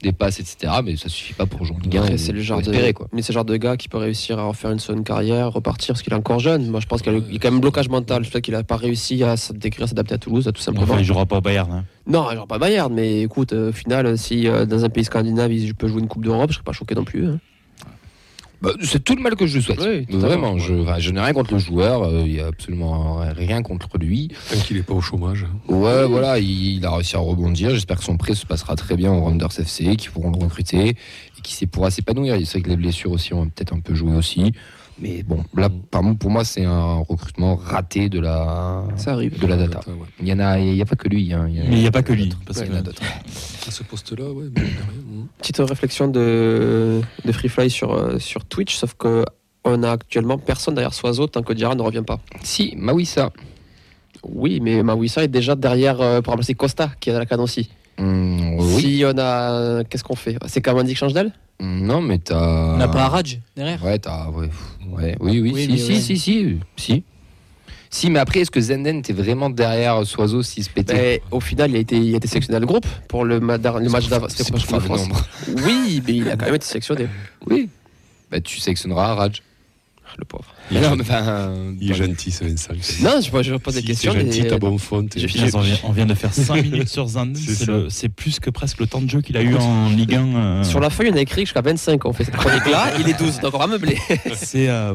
des 0.04 0.12
passes, 0.12 0.38
etc. 0.40 0.72
Mais 0.84 0.96
ça 0.96 1.08
suffit 1.08 1.32
pas 1.34 1.46
pour 1.46 1.64
jouer 1.64 1.76
en 1.76 1.80
Ligue 1.80 1.96
1. 1.96 2.00
Après, 2.02 2.12
il 2.14 2.18
c'est 2.18 2.32
le 2.32 2.40
genre 2.40 2.62
de, 2.62 2.92
quoi. 2.92 3.08
mais 3.12 3.22
c'est 3.22 3.32
le 3.32 3.34
genre 3.34 3.44
de 3.44 3.56
gars 3.56 3.76
qui 3.76 3.88
peut 3.88 3.98
réussir 3.98 4.38
à 4.38 4.44
refaire 4.44 4.70
une 4.70 4.78
seconde 4.78 5.04
carrière, 5.04 5.52
repartir 5.52 5.94
parce 5.94 6.02
qu'il 6.02 6.12
est 6.12 6.16
encore 6.16 6.38
jeune. 6.38 6.66
Moi, 6.70 6.80
je 6.80 6.86
pense 6.86 7.02
qu'il 7.02 7.12
y 7.12 7.16
a, 7.16 7.20
il 7.30 7.38
quand 7.40 7.48
même 7.48 7.56
un 7.56 7.60
blocage 7.60 7.88
mental. 7.88 8.22
Peut-être 8.22 8.44
qu'il 8.44 8.54
a 8.54 8.62
pas 8.62 8.76
réussi 8.76 9.22
à 9.24 9.32
à 9.32 9.36
s'adapter 9.36 10.14
à 10.14 10.18
Toulouse, 10.18 10.50
tout 10.54 10.60
simplement. 10.60 10.84
Enfin, 10.84 11.00
il 11.00 11.04
jouera 11.04 11.26
pas 11.26 11.38
au 11.38 11.40
Bayern. 11.40 11.70
hein. 11.72 11.84
Non, 12.06 12.30
genre 12.32 12.46
pas 12.46 12.58
Bayern, 12.58 12.92
mais 12.94 13.22
écoute, 13.22 13.52
euh, 13.52 13.70
au 13.70 13.72
final, 13.72 14.16
si 14.18 14.46
euh, 14.46 14.66
dans 14.66 14.84
un 14.84 14.88
pays 14.90 15.04
scandinave, 15.04 15.52
il 15.52 15.74
peut 15.74 15.88
jouer 15.88 16.00
une 16.00 16.08
Coupe 16.08 16.24
d'Europe, 16.24 16.50
je 16.50 16.54
serais 16.56 16.64
pas 16.64 16.72
choqué 16.72 16.94
non 16.94 17.04
plus. 17.04 17.26
hein. 17.26 17.40
Bah, 18.64 18.72
c'est 18.82 19.05
tout 19.05 19.14
le 19.14 19.22
mal 19.22 19.37
que 19.37 19.46
je 19.46 19.56
lui 19.58 19.62
souhaite. 19.62 19.81
Oui, 19.81 20.06
Vraiment, 20.19 20.58
je, 20.58 20.75
enfin, 20.75 20.99
je 20.99 21.11
n'ai 21.11 21.20
rien 21.20 21.32
contre 21.32 21.52
le 21.52 21.58
joueur, 21.58 22.02
euh, 22.02 22.22
il 22.25 22.32
n'y 22.32 22.40
a 22.40 22.46
absolument 22.46 23.19
rien 23.37 23.62
contre 23.62 23.99
lui. 23.99 24.28
Tant 24.50 24.58
qu'il 24.58 24.76
n'est 24.76 24.82
pas 24.82 24.94
au 24.94 25.00
chômage. 25.00 25.46
Ouais, 25.69 26.06
voilà, 26.06 26.38
il, 26.38 26.76
il 26.76 26.87
a 26.87 26.94
réussi 26.94 27.16
à 27.16 27.19
rebondir. 27.19 27.70
J'espère 27.70 27.99
que 27.99 28.05
son 28.05 28.16
prêt 28.16 28.34
se 28.34 28.46
passera 28.46 28.75
très 28.76 28.96
bien 28.96 29.12
au 29.12 29.20
Rounders 29.20 29.58
FC, 29.58 29.96
qu'ils 29.96 30.11
pourront 30.11 30.31
le 30.31 30.38
recruter 30.43 30.88
et 30.90 31.40
qu'il 31.43 31.69
pourra 31.69 31.90
s'épanouir. 31.90 32.37
C'est 32.44 32.52
vrai 32.52 32.62
que 32.62 32.70
les 32.70 32.76
blessures 32.76 33.12
aussi 33.12 33.34
ont 33.34 33.46
peut-être 33.46 33.75
un 33.75 33.81
peu 33.81 33.94
joué 33.94 34.14
aussi. 34.16 34.52
Mais 35.00 35.23
bon, 35.25 35.43
là, 35.56 35.69
par 35.91 36.02
moi- 36.05 36.14
pour 36.19 36.31
moi, 36.31 36.44
c'est 36.44 36.64
un 36.64 36.99
recrutement 36.99 37.56
raté 37.56 38.08
de 38.08 38.20
la, 38.20 38.85
Ça 38.96 39.12
arrive. 39.12 39.38
de 39.41 39.46
la 39.46 39.56
data. 39.56 39.81
Ouais. 39.88 39.94
Il 40.20 40.29
y 40.29 40.32
en 40.32 40.38
a, 40.38 40.58
il 40.61 40.73
n'y 40.75 40.81
a 40.82 40.85
pas 40.85 40.94
que 40.94 41.08
lui. 41.08 41.32
hein. 41.32 41.46
Mais 41.49 41.62
il 41.76 41.81
n'y 41.81 41.87
a 41.87 41.91
pas 41.91 42.02
que 42.02 42.12
lui. 42.12 42.31
Parce 42.46 42.61
Ouais, 42.61 42.67
que- 42.67 42.70
il 42.70 42.75
y 42.75 42.76
en 42.76 42.81
a 42.81 42.82
d'autres. 42.82 43.02
À 43.67 43.70
ce 43.70 43.82
poste-là, 43.82 44.31
ouais, 44.31 44.44
hmm. 44.44 45.26
Petite 45.38 45.58
réflexion 45.58 46.06
de, 46.08 47.00
de 47.25 47.32
Freefly 47.32 47.70
sur, 47.70 47.93
euh, 47.93 48.19
sur 48.19 48.44
Twitch, 48.44 48.76
sauf 48.76 48.94
que 48.94 49.25
on 49.64 49.82
a 49.82 49.91
actuellement 49.93 50.38
personne 50.38 50.75
derrière 50.75 50.94
Soiseau 50.94 51.26
tant 51.26 51.43
que 51.43 51.52
Diarra 51.55 51.75
ne 51.75 51.82
revient 51.82 52.05
pas. 52.06 52.20
Si, 52.43 52.75
Mawissa. 52.76 53.31
Oui, 54.23 54.61
mais 54.61 54.82
Mawissa 54.82 55.25
est 55.25 55.29
déjà 55.29 55.55
derrière 55.56 56.00
euh, 56.00 56.20
pour 56.20 56.31
remplacer 56.32 56.55
Costa, 56.55 56.90
qui 57.00 57.11
est 57.11 57.14
à 57.14 57.19
la 57.19 57.26
cadence 57.26 57.50
aussi. 57.58 57.70
Hum, 57.99 58.58
oui. 58.58 58.81
Si 58.99 59.02
on 59.06 59.17
a. 59.19 59.85
Qu'est-ce 59.85 60.05
qu'on 60.05 60.17
fait? 60.17 60.37
C'est 60.47 60.61
Kamandi 60.61 60.90
qui 60.93 60.97
change 60.99 61.12
d'elle 61.14 61.32
Non, 61.60 62.00
mais 62.00 62.18
t'as. 62.18 62.74
On 62.74 62.76
n'a 62.76 62.88
pas 62.88 63.08
Raj 63.08 63.38
derrière 63.56 63.82
Ouais, 63.84 63.98
t'as. 63.98 64.28
Ouais, 64.30 64.48
ouais, 64.90 65.16
oui, 65.20 65.40
oui, 65.40 65.52
Oui, 65.54 65.62
si, 65.64 65.70
mais 65.70 65.76
si, 65.78 65.92
ouais. 65.92 66.00
si, 66.00 66.18
si, 66.18 66.58
si. 66.76 67.04
Si, 67.90 68.10
mais 68.10 68.18
après, 68.18 68.40
est-ce 68.40 68.50
que 68.50 68.60
Zenden 68.60 68.98
était 68.98 69.12
vraiment 69.12 69.48
derrière 69.50 70.04
Soiseau 70.04 70.42
s'il 70.42 70.64
se 70.64 70.70
pétait 70.70 71.20
Ben, 71.20 71.20
Au 71.30 71.38
final, 71.38 71.70
il 71.70 71.76
a 71.76 71.78
été, 71.78 71.96
il 71.96 72.12
a 72.14 72.16
été 72.16 72.26
sélectionné 72.26 72.56
dans 72.56 72.60
le 72.60 72.66
groupe 72.66 72.86
pour 73.08 73.24
le, 73.24 73.38
ma- 73.38 73.56
le 73.56 73.88
match 73.88 74.08
d'avant. 74.08 74.26
C'est 74.28 74.44
France. 74.58 75.00
nombre. 75.02 75.24
Oui, 75.64 76.02
mais 76.04 76.14
il 76.16 76.28
a 76.28 76.36
quand 76.36 76.46
même 76.46 76.56
été 76.56 76.66
sélectionné. 76.66 77.06
Oui. 77.46 77.68
Bah, 78.32 78.40
tu 78.40 78.58
sélectionneras 78.58 79.14
Raj. 79.14 79.42
Le 80.19 80.25
pauvre. 80.25 80.44
Il 80.70 80.76
est 80.76 80.81
non, 80.81 80.90
gentil. 80.90 80.96
mais 80.99 81.02
enfin. 81.16 81.55
Il 81.81 81.90
est 81.90 81.94
gentil, 81.94 82.31
ce 82.31 82.44
Vincent. 82.44 82.72
Non, 83.02 83.20
je, 83.20 83.43
je 83.43 83.55
pose 83.56 83.75
des 83.75 83.81
Si 83.81 83.87
questions. 83.87 84.12
gentil, 84.12 84.44
t'as 84.46 84.58
bon 84.58 84.78
fond. 84.78 85.05
Je- 85.16 85.56
on, 85.56 85.61
vient, 85.61 85.76
on 85.84 85.93
vient 85.93 86.06
de 86.06 86.14
faire 86.14 86.32
5 86.32 86.62
minutes 86.62 86.88
sur 86.88 87.06
Zanden. 87.08 87.37
C'est 87.88 88.08
plus 88.08 88.38
que 88.38 88.50
presque 88.50 88.78
le 88.81 88.87
temps 88.87 89.00
de 89.00 89.11
jeu 89.11 89.20
qu'il 89.22 89.37
a 89.37 89.43
eu 89.43 89.56
en 89.56 89.88
Ligue 89.96 90.14
1. 90.14 90.25
euh, 90.37 90.64
Sur 90.64 90.78
la 90.81 90.90
feuille, 90.90 91.11
on 91.12 91.16
a 91.16 91.20
écrit 91.20 91.43
jusqu'à 91.43 91.62
25. 91.62 92.05
On 92.05 92.12
fait 92.12 92.25
cette 92.25 92.37
chronique-là. 92.37 92.93
il 93.00 93.08
est 93.08 93.19
12, 93.19 93.40
donc 93.40 93.55
on 93.55 93.58
va 93.58 93.66
meubler. 93.66 93.99
C'est. 94.37 94.69
euh, 94.69 94.94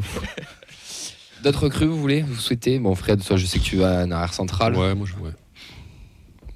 D'autres 1.43 1.63
recrues, 1.63 1.85
vous 1.87 1.99
voulez 1.99 2.21
Vous 2.21 2.35
souhaitez? 2.35 2.79
Bon, 2.79 2.95
Fred, 2.95 3.23
toi, 3.23 3.37
je 3.37 3.45
sais 3.45 3.59
que 3.59 3.63
tu 3.63 3.77
vas 3.77 4.03
en 4.05 4.11
arrière 4.11 4.33
central. 4.33 4.75
Ouais, 4.75 4.93
moi, 4.95 5.05
je, 5.05 5.21
ouais. 5.23 5.31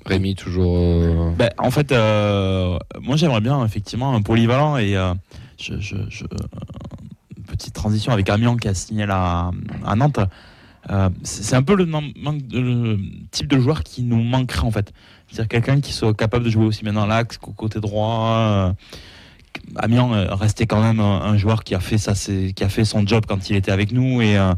Rémi, 0.06 0.36
toujours. 0.36 0.78
euh, 0.78 1.32
Ben, 1.38 1.50
en 1.58 1.72
fait, 1.72 1.92
euh, 1.94 2.78
moi 3.02 3.16
j'aimerais 3.16 3.40
bien 3.40 3.64
effectivement 3.66 4.14
un 4.14 4.22
polyvalent 4.22 4.76
et 4.78 4.98
euh, 4.98 5.14
je, 5.58 5.80
je- 5.80 5.96
je- 6.10 6.26
une 6.26 7.03
petite 7.58 7.74
transition 7.74 8.12
avec 8.12 8.30
Amiens 8.30 8.58
qui 8.58 8.68
a 8.68 8.74
signé 8.74 9.06
là 9.06 9.52
à 9.86 9.96
Nantes. 9.96 10.20
Euh, 10.90 11.10
c'est 11.24 11.56
un 11.56 11.64
peu 11.64 11.76
le, 11.76 11.86
man- 11.86 12.12
manque 12.22 12.46
de- 12.48 12.60
le 12.60 13.00
type 13.32 13.48
de 13.48 13.58
joueur 13.60 13.84
qui 13.84 14.04
nous 14.04 14.22
manquerait 14.22 14.68
en 14.68 14.72
fait. 14.72 14.92
C'est-à-dire 15.30 15.48
quelqu'un 15.48 15.80
qui 15.82 15.94
soit 15.94 16.14
capable 16.14 16.44
de 16.46 16.50
jouer 16.50 16.66
aussi 16.66 16.84
bien 16.84 16.94
dans 16.94 17.06
l'axe 17.06 17.38
qu'au 17.38 17.52
côté 17.54 17.80
droit. 17.80 18.28
Euh, 18.38 18.74
Amiens 19.78 20.12
euh, 20.12 20.34
restait 20.36 20.66
quand 20.66 20.82
même 20.82 21.00
un, 21.00 21.22
un 21.22 21.38
joueur 21.38 21.64
qui 21.64 21.74
a 21.76 21.80
fait 21.80 21.98
ça, 22.00 22.14
qui 22.14 22.64
a 22.64 22.70
fait 22.70 22.84
son 22.86 23.06
job 23.08 23.24
quand 23.28 23.50
il 23.50 23.56
était 23.56 23.72
avec 23.72 23.92
nous 23.94 24.22
et 24.22 24.36
euh, 24.38 24.54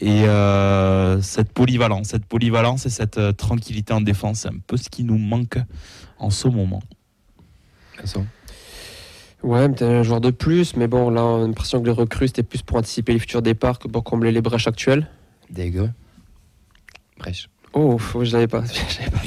et 0.00 0.28
euh, 0.28 1.20
cette 1.22 1.50
polyvalence, 1.52 2.08
cette 2.08 2.26
polyvalence 2.26 2.86
et 2.86 2.90
cette 2.90 3.18
euh, 3.18 3.32
tranquillité 3.32 3.92
en 3.94 4.00
défense, 4.02 4.40
c'est 4.40 4.48
un 4.48 4.58
peu 4.66 4.76
ce 4.76 4.88
qui 4.90 5.02
nous 5.02 5.18
manque 5.18 5.58
en 6.18 6.30
ce 6.30 6.46
moment. 6.46 6.82
Vincent? 7.98 8.26
Ouais, 9.42 9.68
mais 9.68 9.74
t'as 9.74 9.86
un 9.86 10.02
joueur 10.02 10.20
de 10.20 10.30
plus. 10.30 10.74
Mais 10.76 10.88
bon, 10.88 11.10
là, 11.10 11.22
on 11.24 11.42
a 11.44 11.46
l'impression 11.46 11.80
que 11.80 11.86
les 11.86 11.92
recrues, 11.92 12.26
c'était 12.28 12.42
plus 12.42 12.62
pour 12.62 12.76
anticiper 12.76 13.12
les 13.12 13.18
futurs 13.18 13.42
départs 13.42 13.78
que 13.78 13.86
pour 13.88 14.02
combler 14.04 14.32
les 14.32 14.40
brèches 14.40 14.66
actuelles. 14.66 15.06
Dégueu. 15.50 15.90
Brèche. 17.18 17.48
Oh, 17.74 17.98
faut- 17.98 18.24
je 18.24 18.32
l'avais 18.32 18.48
pas. 18.48 18.62
Pas. 18.62 18.66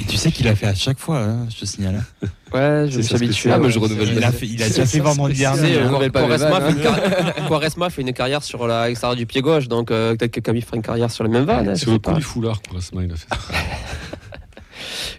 Tu 0.08 0.16
sais 0.16 0.30
qu'il 0.32 0.46
a 0.48 0.54
fait 0.56 0.66
à 0.66 0.74
chaque 0.74 0.98
fois, 0.98 1.20
hein, 1.22 1.46
je 1.48 1.60
te 1.60 1.64
signale. 1.64 2.02
hein. 2.22 2.26
Ouais, 2.52 2.86
je 2.88 2.90
C'est 2.90 2.96
me 2.98 3.02
suis 3.02 3.14
habitué. 3.14 3.50
Ah, 3.52 3.60
ouais. 3.60 3.70
je 3.70 3.78
renouvelle 3.78 4.12
Il 4.16 4.24
a, 4.24 4.32
fait, 4.32 4.46
il 4.46 4.62
a 4.62 4.68
déjà 4.68 4.84
fait 4.84 4.98
euh, 5.00 5.02
hein. 5.02 6.10
pas 6.10 6.20
Quaresma, 6.20 6.60
fait 6.60 8.02
une 8.02 8.06
vannes, 8.08 8.14
carrière- 8.14 8.42
sur 8.42 8.66
la 8.66 8.90
extérieur 8.90 9.16
du 9.16 9.26
pied 9.26 9.40
gauche, 9.40 9.68
donc 9.68 9.90
euh, 9.90 10.14
peut-être 10.16 10.32
que 10.32 10.40
Camille 10.40 10.60
fera 10.62 10.76
une 10.76 10.82
carrière 10.82 11.10
sur 11.10 11.24
le 11.24 11.30
même 11.30 11.44
van. 11.44 11.58
hein, 11.66 11.74
Sur 11.76 11.92
le 11.92 11.98
coup 11.98 12.12
du 12.12 12.22
foulard, 12.22 12.60
Quaresma, 12.62 13.04
il 13.04 13.12
a 13.12 13.16
fait 13.16 13.26
ça. 13.30 13.36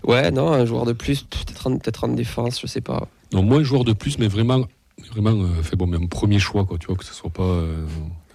Ouais, 0.04 0.32
non, 0.32 0.52
un 0.52 0.66
joueur 0.66 0.86
de 0.86 0.92
plus, 0.94 1.24
peut-être 1.24 1.68
en, 1.68 1.78
peut-être 1.78 2.04
en 2.04 2.10
défense, 2.10 2.60
je 2.62 2.68
sais 2.68 2.82
pas. 2.82 3.08
Non, 3.32 3.42
moins 3.42 3.60
un 3.60 3.64
joueur 3.64 3.86
de 3.86 3.94
plus, 3.94 4.18
mais 4.20 4.28
vraiment, 4.28 4.66
vraiment 5.12 5.32
euh, 5.44 5.62
fait 5.64 5.76
bon, 5.76 5.88
mais 5.88 5.98
un 5.98 6.06
premier 6.08 6.40
choix, 6.40 6.66
quoi. 6.66 6.78
Tu 6.78 6.88
vois, 6.88 6.96
que 6.96 7.06
ce 7.06 7.14
soit 7.14 7.30
pas. 7.30 7.44
euh, 7.44 7.86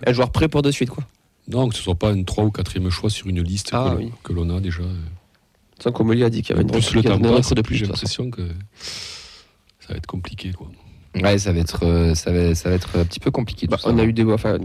Un 0.07 0.13
joueur 0.13 0.31
prêt 0.31 0.49
pour 0.49 0.63
de 0.63 0.71
suite, 0.71 0.91
quoi. 0.91 1.05
non, 1.49 1.69
que 1.69 1.75
ce 1.75 1.83
soit 1.83 1.95
pas 1.95 2.11
un 2.11 2.23
3 2.23 2.45
ou 2.45 2.51
4 2.51 2.91
choix 2.91 3.11
sur 3.11 3.27
une 3.27 3.41
liste 3.43 3.71
Ah, 3.73 3.91
que, 3.93 4.03
oui. 4.03 4.11
que 4.23 4.33
l'on 4.33 4.49
a 4.57 4.61
déjà. 4.61 4.83
Sans 5.81 5.93
Comoli 5.93 6.25
a 6.25 6.31
dit 6.31 6.43
qu'il 6.43 6.51
y 6.51 6.53
avait 6.55 6.63
une 6.63 6.71
plus 6.71 6.93
le 6.95 7.03
temps 7.03 7.19
passe, 7.21 7.51
de 7.51 7.55
plus 7.55 7.63
plus. 7.63 7.77
j'ai 7.77 7.87
l'impression 7.87 8.31
que 8.31 8.43
ça 9.81 9.89
va 9.93 9.97
être 9.97 10.07
compliqué, 10.07 10.53
quoi. 10.53 10.69
Ouais, 11.15 11.39
ça 11.39 11.53
va 11.53 11.61
être, 11.61 11.85
euh, 11.87 12.15
ça 12.15 12.33
va, 12.33 12.55
ça 12.55 12.69
va 12.69 12.75
être 12.75 12.99
un 12.99 13.05
petit 13.05 13.21
peu 13.21 13.31
compliqué. 13.31 13.67
tout 13.67 13.71
Bah, 13.73 13.79
ça. 13.81 13.89
on 13.91 13.99
a 13.99 14.05
eu 14.05 14.13
des. 14.13 14.25
Enfin, 14.25 14.59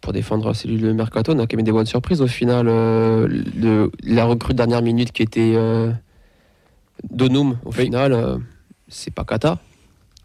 pour 0.00 0.12
défendre 0.12 0.52
celui 0.54 0.78
le 0.78 0.94
mercato, 0.94 1.32
on 1.32 1.38
a 1.38 1.46
quand 1.46 1.56
même 1.56 1.66
des 1.66 1.70
bonnes 1.72 1.86
surprises. 1.86 2.22
Au 2.22 2.26
final, 2.26 2.66
euh, 2.68 3.28
le- 3.28 3.90
la 4.02 4.24
recrue 4.24 4.52
de 4.52 4.56
dernière 4.58 4.82
minute 4.82 5.12
qui 5.12 5.22
était 5.22 5.52
euh, 5.54 5.92
Donum, 7.10 7.58
au 7.64 7.72
final, 7.72 8.12
euh, 8.12 8.38
c'est 8.88 9.12
pas 9.12 9.24
cata. 9.24 9.58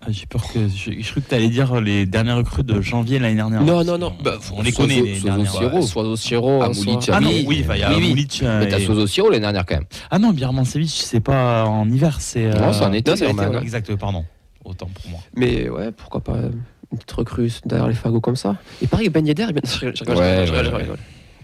Ah, 0.01 0.05
J'ai 0.09 0.25
peur 0.27 0.43
que. 0.53 0.67
Je, 0.67 0.91
je 1.01 1.09
crois 1.09 1.21
que 1.23 1.29
tu 1.29 1.35
allais 1.35 1.49
dire 1.49 1.81
les 1.81 2.05
dernières 2.05 2.37
recrues 2.37 2.63
de 2.63 2.79
janvier 2.81 3.17
l'année 3.19 3.35
dernière. 3.35 3.61
Non, 3.63 3.83
non, 3.83 3.97
non. 3.97 4.13
On, 4.19 4.23
Bah, 4.23 4.37
on 4.53 4.61
les 4.61 4.71
Sozo- 4.71 4.77
connaît, 4.77 5.01
les 5.01 5.15
Sozo 5.15 5.25
dernières. 5.27 5.51
Siro. 5.51 6.01
Au 6.01 6.15
Siro, 6.15 6.61
Ah, 6.61 6.69
Moulic, 6.69 7.09
Ah 7.11 7.19
non, 7.19 7.29
Oui, 7.45 7.65
il 7.71 7.77
y 7.79 7.83
a 7.83 7.93
oui. 7.97 8.09
Moulic, 8.09 8.39
euh, 8.43 8.59
Mais 8.59 8.67
t'as 8.69 8.79
Sozo 8.79 9.07
Siro 9.07 9.29
l'année 9.29 9.41
dernière 9.41 9.65
quand 9.65 9.75
même. 9.75 9.85
Ah 10.11 10.19
non, 10.19 10.31
Birmancevic, 10.31 10.89
c'est 10.89 11.19
pas 11.19 11.65
en 11.65 11.89
hiver, 11.89 12.17
c'est. 12.21 12.45
euh, 12.45 12.53
Non, 12.59 12.73
c'est 12.73 12.83
en 12.85 12.93
été, 12.93 13.11
non, 13.11 13.17
c'est 13.17 13.25
hein. 13.27 13.59
Exact, 13.61 13.95
pardon. 13.95 14.23
Autant 14.63 14.87
pour 14.93 15.09
moi. 15.11 15.19
Mais 15.35 15.67
ouais, 15.69 15.91
pourquoi 15.91 16.21
pas 16.21 16.33
euh, 16.33 16.49
une 16.91 16.97
petite 16.99 17.11
recrue 17.13 17.51
derrière 17.65 17.87
les 17.87 17.95
fagots 17.95 18.21
comme 18.21 18.35
ça. 18.35 18.57
Et 18.81 18.87
pareil, 18.87 19.09
Ben 19.09 19.25
Yedder, 19.25 19.47
bien 19.51 19.61
sûr. 19.69 19.91
Ouais. 20.15 20.45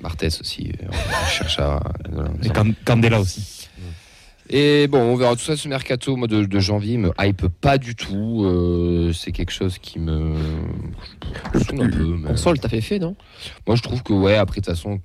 Barthès 0.02 0.42
aussi. 0.42 0.72
euh, 0.84 0.88
On 0.92 1.28
cherche 1.30 1.58
à. 1.60 1.80
Et 2.44 2.50
Candela 2.86 3.20
aussi. 3.20 3.63
Et 4.50 4.88
bon, 4.88 5.00
on 5.00 5.16
verra 5.16 5.36
tout 5.36 5.42
ça 5.42 5.56
ce 5.56 5.68
mercato 5.68 6.16
de, 6.28 6.44
de 6.46 6.60
janvier. 6.60 6.98
Me 6.98 7.12
hype 7.20 7.48
pas 7.48 7.78
du 7.78 7.96
tout. 7.96 8.44
euh, 8.44 9.14
c'est 9.14 9.32
quelque 9.32 9.52
chose 9.52 9.78
qui 9.78 10.00
me. 10.00 10.34
je 11.54 11.60
saoule 11.60 11.82
un 11.82 11.90
peu, 11.90 12.04
mais- 12.18 12.30
On 12.30 12.36
sent 12.36 12.52
le 12.52 12.58
taf 12.58 12.74
est 12.74 12.82
fait, 12.82 13.00
non? 13.00 13.16
Moi, 13.66 13.76
je 13.78 13.82
trouve 13.82 14.04
que, 14.04 14.12
ouais, 14.14 14.36
après, 14.36 14.60
de 14.62 14.66
toute 14.66 14.76
façon, 14.76 15.00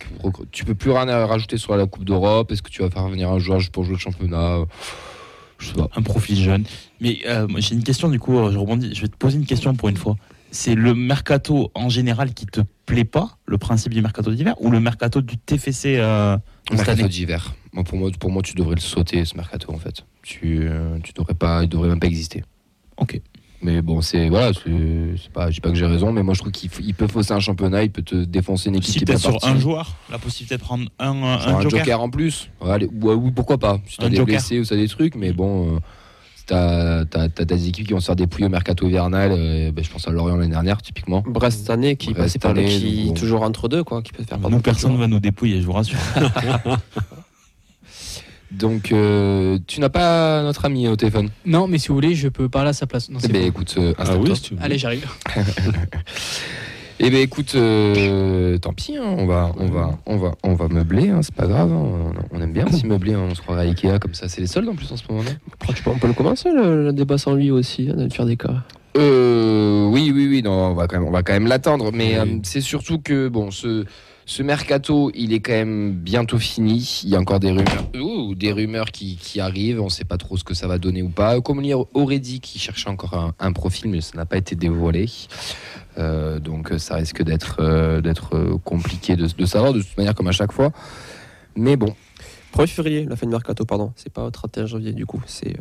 tu 0.50 0.64
peux 0.64 0.75
plus 0.75 0.90
rien 0.90 1.09
à 1.09 1.25
rajouter 1.26 1.57
sur 1.57 1.76
la 1.76 1.87
Coupe 1.87 2.04
d'Europe. 2.04 2.50
Est-ce 2.52 2.62
que 2.62 2.71
tu 2.71 2.83
vas 2.83 2.90
faire 2.90 3.09
venir 3.09 3.30
un 3.30 3.38
joueur 3.38 3.61
juste 3.61 3.73
pour 3.73 3.85
jouer 3.85 3.95
le 3.95 4.00
championnat? 4.00 4.59
Je 5.59 5.68
sais 5.68 5.75
pas. 5.75 5.88
Un 5.97 6.02
profil 6.02 6.37
jeune. 6.37 6.64
Mais 7.00 7.18
euh, 7.26 7.47
j'ai 7.59 7.75
une 7.75 7.83
question 7.85 8.09
du 8.09 8.18
coup, 8.21 8.37
euh, 8.38 8.50
je 8.52 8.59
rebondis. 8.59 8.95
Je 8.95 9.02
vais 9.02 9.09
te 9.09 9.16
poser 9.16 9.38
une 9.38 9.47
question 9.47 9.75
pour 9.75 9.88
une 9.88 9.97
fois. 9.97 10.16
C'est 10.50 10.75
le 10.75 10.95
mercato 10.95 11.71
en 11.75 11.88
général 11.88 12.33
qui 12.33 12.47
te 12.47 12.61
plaît 12.87 13.04
pas, 13.04 13.37
le 13.45 13.59
principe 13.59 13.92
du 13.92 14.00
mercato 14.00 14.33
d'hiver, 14.33 14.54
ou 14.61 14.71
le 14.71 14.80
mercato 14.80 15.21
du 15.21 15.37
TFC 15.37 15.97
euh, 15.99 16.37
cette 16.68 16.78
Mercato 16.78 17.00
année? 17.00 17.09
d'hiver. 17.09 17.54
Moi, 17.78 17.85
pour 17.85 17.97
moi, 17.99 18.11
pour 18.18 18.30
moi, 18.32 18.42
tu 18.42 18.54
devrais 18.54 18.75
le 18.75 18.80
sauter 18.80 19.25
ce 19.25 19.37
mercato 19.37 19.73
en 19.73 19.78
fait. 19.78 20.04
Tu, 20.23 20.66
euh, 20.68 20.99
tu 21.04 21.12
devrais 21.12 21.35
pas, 21.35 21.62
il 21.62 21.68
devrait 21.68 21.88
même 21.88 22.00
pas 22.00 22.08
exister. 22.08 22.42
Ok. 22.97 23.20
Mais 23.62 23.82
bon, 23.82 24.00
c'est 24.00 24.28
voilà, 24.28 24.50
c'est 24.52 25.30
pas, 25.32 25.49
je 25.50 25.54
dis 25.54 25.61
pas 25.61 25.68
que 25.70 25.76
j'ai 25.76 25.87
raison, 25.87 26.11
mais 26.12 26.25
moi 26.25 26.35
je 26.35 26.40
trouve 26.40 26.50
qu'il 26.52 26.94
peut 26.94 27.06
fausser 27.06 27.32
un 27.32 27.38
championnat, 27.40 27.85
il 27.85 27.90
peut 27.92 28.02
te 28.02 28.16
défoncer 28.25 28.68
une 28.70 28.76
équipe 28.76 28.92
Si 28.92 28.99
qui 28.99 29.04
peut-être 29.04 29.20
sur 29.20 29.30
partie. 29.30 29.49
un 29.49 29.58
joueur, 29.61 29.94
la 30.11 30.18
possibilité 30.18 30.56
de 30.56 30.61
prendre 30.61 30.88
un, 30.99 31.11
un, 31.23 31.56
un 31.56 31.61
joker. 31.61 32.00
en 32.00 32.11
plus. 32.11 32.50
Ouais, 32.61 32.70
ouais, 32.85 33.14
oui, 33.14 33.30
pourquoi 33.32 33.58
pas. 33.58 33.78
Si 33.87 33.97
t'as 33.99 34.08
des 34.08 34.16
joker. 34.16 34.26
blessés 34.35 34.58
ou 34.61 34.64
ça 34.64 34.75
des 34.76 34.87
trucs, 34.88 35.14
mais 35.16 35.32
bon, 35.32 35.75
euh, 35.75 35.78
t'as 36.47 37.04
t'as- 37.04 37.28
t'as 37.28 37.44
des 37.44 37.68
équipes 37.68 37.87
qui 37.88 37.92
vont 37.94 38.00
se 38.00 38.06
faire 38.06 38.14
dépouiller 38.16 38.47
au 38.47 38.50
mercato 38.50 38.87
hivernal, 38.88 39.32
euh, 39.32 39.70
ben, 39.73 39.85
je 39.85 39.90
pense 39.90 40.06
à 40.06 40.12
Lorient 40.12 40.37
l'année 40.37 40.50
dernière, 40.52 40.80
typiquement. 40.82 41.23
Brest 41.26 41.58
cette 41.61 41.70
année 41.70 41.97
qui 41.97 42.12
Brest 42.12 42.20
passait 42.26 42.38
par 42.40 42.54
le 42.54 42.62
qui 42.62 43.06
bon. 43.06 43.14
toujours 43.14 43.42
entre 43.42 43.68
deux 43.68 43.82
quoi, 43.85 44.02
qui 44.02 44.12
peut 44.12 44.23
faire 44.25 44.38
Nous, 44.38 44.61
personne 44.61 44.92
ne 44.94 44.99
va 44.99 45.06
nous 45.08 45.20
dépouiller, 45.20 45.61
je 45.61 45.66
vous 45.66 45.73
rassure. 45.73 45.99
Donc, 48.50 48.92
euh, 48.92 49.58
tu 49.66 49.80
n'as 49.80 49.88
pas 49.90 50.42
notre 50.42 50.64
ami 50.64 50.88
au 50.88 50.96
téléphone 50.96 51.28
Non, 51.44 51.66
mais 51.68 51.78
si 51.78 51.88
vous 51.88 51.94
voulez, 51.94 52.14
je 52.14 52.28
peux 52.28 52.48
parler 52.48 52.70
à 52.70 52.72
sa 52.72 52.86
place. 52.86 53.10
Non, 53.10 53.18
Eh 53.22 53.28
ben 53.28 53.44
écoute, 53.44 53.74
euh, 53.78 53.92
Ah 53.98 54.02
installe-toi. 54.02 54.28
oui, 54.30 54.36
si 54.36 54.42
tu 54.42 54.54
veux. 54.54 54.62
Allez, 54.62 54.78
j'arrive. 54.78 55.06
Eh 57.00 57.10
ben 57.10 57.20
écoute, 57.20 57.52
euh, 57.54 58.58
tant 58.58 58.72
pis, 58.72 58.96
hein, 58.96 59.04
on 59.06 59.24
va, 59.24 59.52
on 59.56 59.66
va, 59.68 59.96
on 60.04 60.16
va, 60.16 60.32
on 60.42 60.54
va 60.54 60.66
meubler, 60.66 61.10
hein, 61.10 61.20
c'est 61.22 61.32
pas 61.32 61.46
grave. 61.46 61.70
hein, 61.72 61.76
on, 62.32 62.36
on 62.36 62.40
aime 62.40 62.52
bien 62.52 62.66
aussi 62.66 62.86
meubler, 62.86 63.14
hein, 63.14 63.22
on 63.30 63.34
se 63.36 63.40
croirait 63.40 63.68
à 63.68 63.70
Ikea 63.70 64.00
comme 64.00 64.14
ça, 64.14 64.28
c'est 64.28 64.40
les 64.40 64.48
soldes 64.48 64.68
en 64.68 64.74
plus 64.74 64.90
en 64.90 64.96
ce 64.96 65.04
moment. 65.08 65.22
tu 65.76 65.82
peux- 65.84 65.90
on 65.90 65.98
peut 65.98 66.08
le 66.08 66.12
commencer 66.12 66.50
le, 66.50 66.82
le 66.86 66.92
débat 66.92 67.16
sans 67.16 67.34
lui 67.34 67.52
aussi, 67.52 67.88
hein, 67.88 67.94
de 67.96 68.12
faire 68.12 68.26
des 68.26 68.36
cas. 68.36 68.64
Euh, 68.98 69.86
oui, 69.86 70.10
oui, 70.14 70.26
oui, 70.28 70.42
non, 70.42 70.52
on 70.52 70.74
va 70.74 70.86
quand 70.88 70.98
même, 70.98 71.06
on 71.08 71.10
va 71.12 71.22
quand 71.22 71.32
même 71.32 71.46
l'attendre. 71.46 71.90
Mais 71.92 72.18
Oui. 72.20 72.28
euh, 72.36 72.38
c'est 72.42 72.60
surtout 72.60 72.98
que 72.98 73.28
bon, 73.28 73.50
ce, 73.50 73.84
ce 74.26 74.42
mercato, 74.42 75.10
il 75.14 75.32
est 75.32 75.40
quand 75.40 75.52
même 75.52 75.92
bientôt 75.92 76.38
fini. 76.38 77.00
Il 77.04 77.10
y 77.10 77.16
a 77.16 77.20
encore 77.20 77.38
des 77.40 77.50
rumeurs, 77.50 78.34
des 78.36 78.52
rumeurs 78.52 78.90
qui, 78.90 79.16
qui 79.16 79.40
arrivent. 79.40 79.80
On 79.80 79.84
ne 79.84 79.90
sait 79.90 80.04
pas 80.04 80.16
trop 80.18 80.36
ce 80.36 80.44
que 80.44 80.52
ça 80.54 80.66
va 80.66 80.78
donner 80.78 81.02
ou 81.02 81.08
pas. 81.10 81.40
Comme 81.40 81.62
il 81.62 81.74
aurait 81.94 82.18
dit 82.18 82.40
qu'il 82.40 82.60
cherchait 82.60 82.88
encore 82.90 83.14
un, 83.14 83.34
un 83.38 83.52
profil, 83.52 83.88
mais 83.90 84.00
ça 84.00 84.16
n'a 84.16 84.26
pas 84.26 84.36
été 84.36 84.56
dévoilé. 84.56 85.06
Euh, 85.98 86.38
donc 86.40 86.72
ça 86.78 86.96
risque 86.96 87.22
d'être 87.22 88.00
d'être 88.00 88.58
compliqué 88.64 89.16
de, 89.16 89.26
de 89.26 89.46
savoir 89.46 89.72
de 89.72 89.80
toute 89.80 89.96
manière 89.96 90.14
comme 90.14 90.28
à 90.28 90.32
chaque 90.32 90.52
fois. 90.52 90.70
Mais 91.56 91.76
bon, 91.76 91.94
1er 92.56 92.66
février, 92.68 93.04
la 93.04 93.16
fin 93.16 93.26
du 93.26 93.32
mercato, 93.32 93.64
pardon. 93.64 93.92
C'est 93.96 94.12
pas 94.12 94.24
au 94.24 94.30
31 94.30 94.66
janvier 94.66 94.92
du 94.92 95.06
coup. 95.06 95.22
C'est 95.26 95.54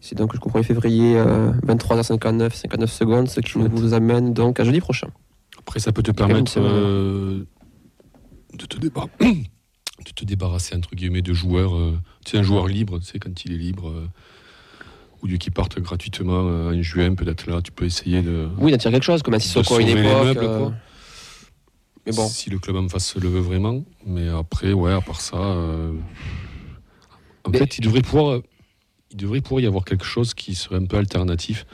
c'est 0.00 0.16
donc 0.16 0.32
jusqu'au 0.32 0.50
1er 0.50 0.62
février, 0.62 1.16
euh, 1.18 1.50
23h59, 1.66 2.54
59 2.54 2.92
secondes, 2.92 3.28
ce 3.28 3.40
qui 3.40 3.58
nous 3.58 3.94
amène 3.94 4.32
donc 4.32 4.60
à 4.60 4.64
jeudi 4.64 4.80
prochain. 4.80 5.08
Après, 5.58 5.80
ça 5.80 5.92
peut 5.92 6.02
te 6.02 6.12
permettre 6.12 6.52
euh, 6.58 7.44
de, 8.54 8.66
te 8.66 8.78
débar- 8.78 9.08
de 9.20 10.10
te 10.14 10.24
débarrasser, 10.24 10.76
entre 10.76 10.94
guillemets, 10.94 11.22
de 11.22 11.32
joueurs. 11.34 11.74
euh, 11.76 11.98
tu 12.24 12.32
sais, 12.32 12.38
un 12.38 12.42
joueur 12.42 12.66
libre, 12.68 12.98
tu 13.00 13.06
sais, 13.06 13.18
quand 13.18 13.44
il 13.44 13.52
est 13.52 13.58
libre, 13.58 13.88
euh, 13.90 14.06
ou 15.22 15.26
du 15.26 15.38
qui 15.38 15.50
partent 15.50 15.80
gratuitement 15.80 16.46
euh, 16.46 16.72
en 16.72 16.80
juin, 16.82 17.14
peut-être 17.14 17.50
là, 17.50 17.60
tu 17.60 17.72
peux 17.72 17.84
essayer 17.84 18.22
de. 18.22 18.48
Oui, 18.58 18.70
d'attirer 18.70 18.94
quelque 18.94 19.02
chose, 19.04 19.22
comme 19.22 19.34
un 19.34 19.38
Sissoko 19.40 19.76
à 19.76 19.82
une 19.82 19.88
époque. 19.88 20.02
meubles, 20.24 20.40
euh, 20.44 20.58
quoi. 20.60 20.72
Mais 22.06 22.12
bon, 22.12 22.26
Si 22.28 22.48
le 22.48 22.58
club 22.58 22.76
en 22.76 22.88
face 22.88 23.16
le 23.16 23.28
veut 23.28 23.40
vraiment. 23.40 23.82
Mais 24.06 24.28
après, 24.28 24.72
ouais, 24.72 24.92
à 24.92 25.00
part 25.00 25.20
ça. 25.20 25.36
euh, 25.36 25.92
En 27.44 27.50
Mais- 27.50 27.58
fait, 27.58 27.78
il 27.78 27.80
devrait 27.82 28.02
pouvoir. 28.02 28.40
Il 29.10 29.16
devrait 29.16 29.40
pouvoir 29.40 29.60
y 29.60 29.66
avoir 29.66 29.84
quelque 29.84 30.04
chose 30.04 30.34
qui 30.34 30.54
serait 30.54 30.76
un 30.76 30.84
peu 30.84 30.96
alternatif. 30.96 31.66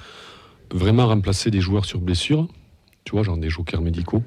Vraiment 0.73 1.07
remplacer 1.07 1.51
des 1.51 1.61
joueurs 1.61 1.85
sur 1.85 2.01
blessure. 2.01 2.49
Tu 3.05 3.13
vois, 3.13 3.23
genre 3.23 3.37
des 3.37 3.51
jokers 3.51 3.81
médicaux. 3.83 4.23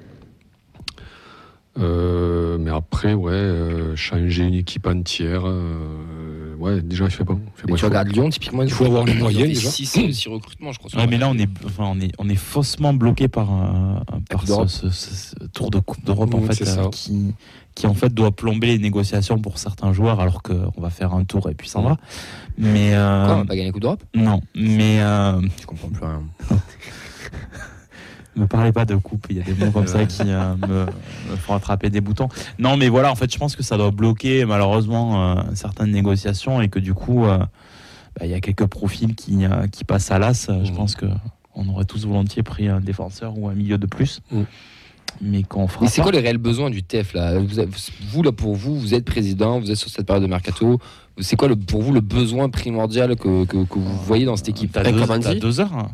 Euh, 1.78 2.58
mais 2.58 2.72
après, 2.72 3.14
ouais, 3.14 3.32
euh, 3.32 3.96
changer 3.96 4.44
une 4.44 4.56
équipe 4.56 4.88
entière. 4.88 5.44
euh, 5.46 6.27
ouais, 6.60 6.82
déjà, 6.82 7.06
il 7.06 7.12
fait 7.12 7.24
bon. 7.24 7.40
Il 7.56 7.62
fait 7.62 7.68
mais 7.68 7.74
tu 7.74 7.74
il 7.74 7.78
faut- 7.80 7.88
regardes 7.88 8.08
Lyon 8.10 8.30
typiquement. 8.30 8.64
il 8.64 8.72
faut 8.72 8.86
avoir 8.86 9.06
les 9.06 9.14
moyens, 9.14 9.48
déjà. 9.48 9.70
6 9.70 10.28
recrutements, 10.28 10.72
je 10.72 10.80
crois. 10.80 10.90
Ouais, 11.00 11.08
mais 11.08 11.18
là, 11.18 11.30
on 11.30 11.38
est, 11.38 11.50
enfin, 11.66 11.86
on 11.88 12.00
est, 12.00 12.12
on 12.18 12.28
est 12.30 12.36
faussement 12.36 12.94
bloqué 12.94 13.28
par, 13.28 13.48
euh, 13.52 14.00
par 14.30 14.48
ce, 14.48 14.68
ce- 14.68 14.90
ce- 14.90 15.36
ce 15.40 15.46
tour 15.54 15.72
de 15.72 15.80
Coupe 15.80 16.04
d'Europe 16.06 16.34
en 16.34 16.42
fait, 16.42 16.68
euh, 16.68 16.90
qui, 16.90 17.34
qui 17.76 17.86
en 17.88 17.94
fait 17.94 18.14
doit 18.14 18.32
plomber 18.32 18.68
les 18.68 18.80
négociations 18.80 19.40
pour 19.40 19.58
certains 19.60 19.94
joueurs, 19.94 20.20
alors 20.20 20.42
qu'on 20.42 20.72
va 20.80 20.90
faire 20.90 21.14
un 21.14 21.24
tour 21.26 21.50
et 21.50 21.54
puis 21.54 21.70
ça 21.70 21.80
va. 21.82 21.98
Mais 22.58 22.94
euh, 22.96 23.26
Quoi, 23.26 23.36
on 23.36 23.38
va 23.40 23.46
pas 23.46 23.56
gagner 23.56 23.68
la 23.68 23.72
Coupe 23.72 23.82
d'Europe? 23.84 24.04
non, 24.16 24.42
mais 24.56 25.00
euh, 25.02 25.40
Je 25.62 25.66
comprends 25.68 25.90
plus 25.90 26.04
rien. 26.04 26.24
me 28.40 28.48
parlez 28.48 28.72
pas 28.72 28.86
de 28.86 28.96
coupe. 28.96 29.28
Il 29.30 29.38
y 29.38 29.40
a 29.40 29.44
des 29.44 29.54
mots 29.54 29.72
comme 29.72 29.88
ça 29.88 30.06
qui 30.06 30.22
euh, 30.26 30.56
me, 30.68 30.86
me 31.32 31.36
font 31.38 31.54
attraper 31.56 31.90
des 31.90 32.02
boutons. 32.02 32.30
Non, 32.60 32.78
mais 32.78 32.90
voilà, 32.90 33.12
en 33.12 33.16
fait, 33.16 33.32
je 33.32 33.38
pense 33.38 33.56
que 33.56 33.64
ça 33.64 33.78
doit 33.78 33.92
bloquer 33.92 34.46
malheureusement 34.46 35.38
euh, 35.38 35.42
certaines 35.54 35.92
négociations 35.92 36.62
et 36.62 36.70
que 36.70 36.80
du 36.80 36.94
coup, 36.94 37.26
euh, 37.26 37.38
bah, 37.40 38.26
il 38.26 38.30
y 38.30 38.34
a 38.34 38.40
quelques 38.42 38.66
profils 38.68 39.16
qui, 39.16 39.46
euh, 39.46 39.68
qui 39.68 39.84
passent 39.84 40.12
à 40.12 40.20
l'as. 40.20 40.48
Je 40.48 40.70
Mhm. 40.72 40.76
pense 40.76 40.96
que 40.96 41.06
on 41.56 41.68
aurait 41.70 41.86
tous 41.86 42.06
volontiers 42.06 42.44
pris 42.44 42.68
un 42.68 42.80
défenseur 42.80 43.38
ou 43.38 43.48
un 43.50 43.54
milieu 43.56 43.78
de 43.80 43.88
plus, 43.88 44.20
Mhm. 44.32 44.46
mais 45.22 45.42
qu'on 45.44 45.68
fera 45.68 45.86
Mais 45.86 45.90
c'est 45.90 46.02
quoi 46.02 46.12
les 46.12 46.20
réels 46.20 46.38
besoins 46.38 46.70
du 46.70 46.84
TEF 46.84 47.14
là? 47.14 47.40
Vous, 47.40 48.22
là 48.24 48.32
pour 48.32 48.54
vous, 48.56 48.80
vous 48.80 48.94
êtes 48.94 49.06
président, 49.06 49.60
vous 49.60 49.72
êtes 49.72 49.78
sur 49.78 49.90
cette 49.90 50.06
période 50.06 50.24
de 50.24 50.30
mercato. 50.30 50.80
C'est 51.20 51.36
quoi 51.36 51.48
le, 51.48 51.56
pour 51.56 51.82
vous 51.82 51.94
le 51.94 52.02
besoin 52.02 52.48
primordial 52.50 53.16
que, 53.16 53.46
que, 53.46 53.64
que 53.64 53.80
vous 53.80 53.98
voyez 54.06 54.26
dans 54.26 54.36
cette 54.36 54.50
équipe? 54.50 54.72
T'as 54.72 54.84
deux, 54.84 55.40
deux 55.40 55.60
heures. 55.60 55.90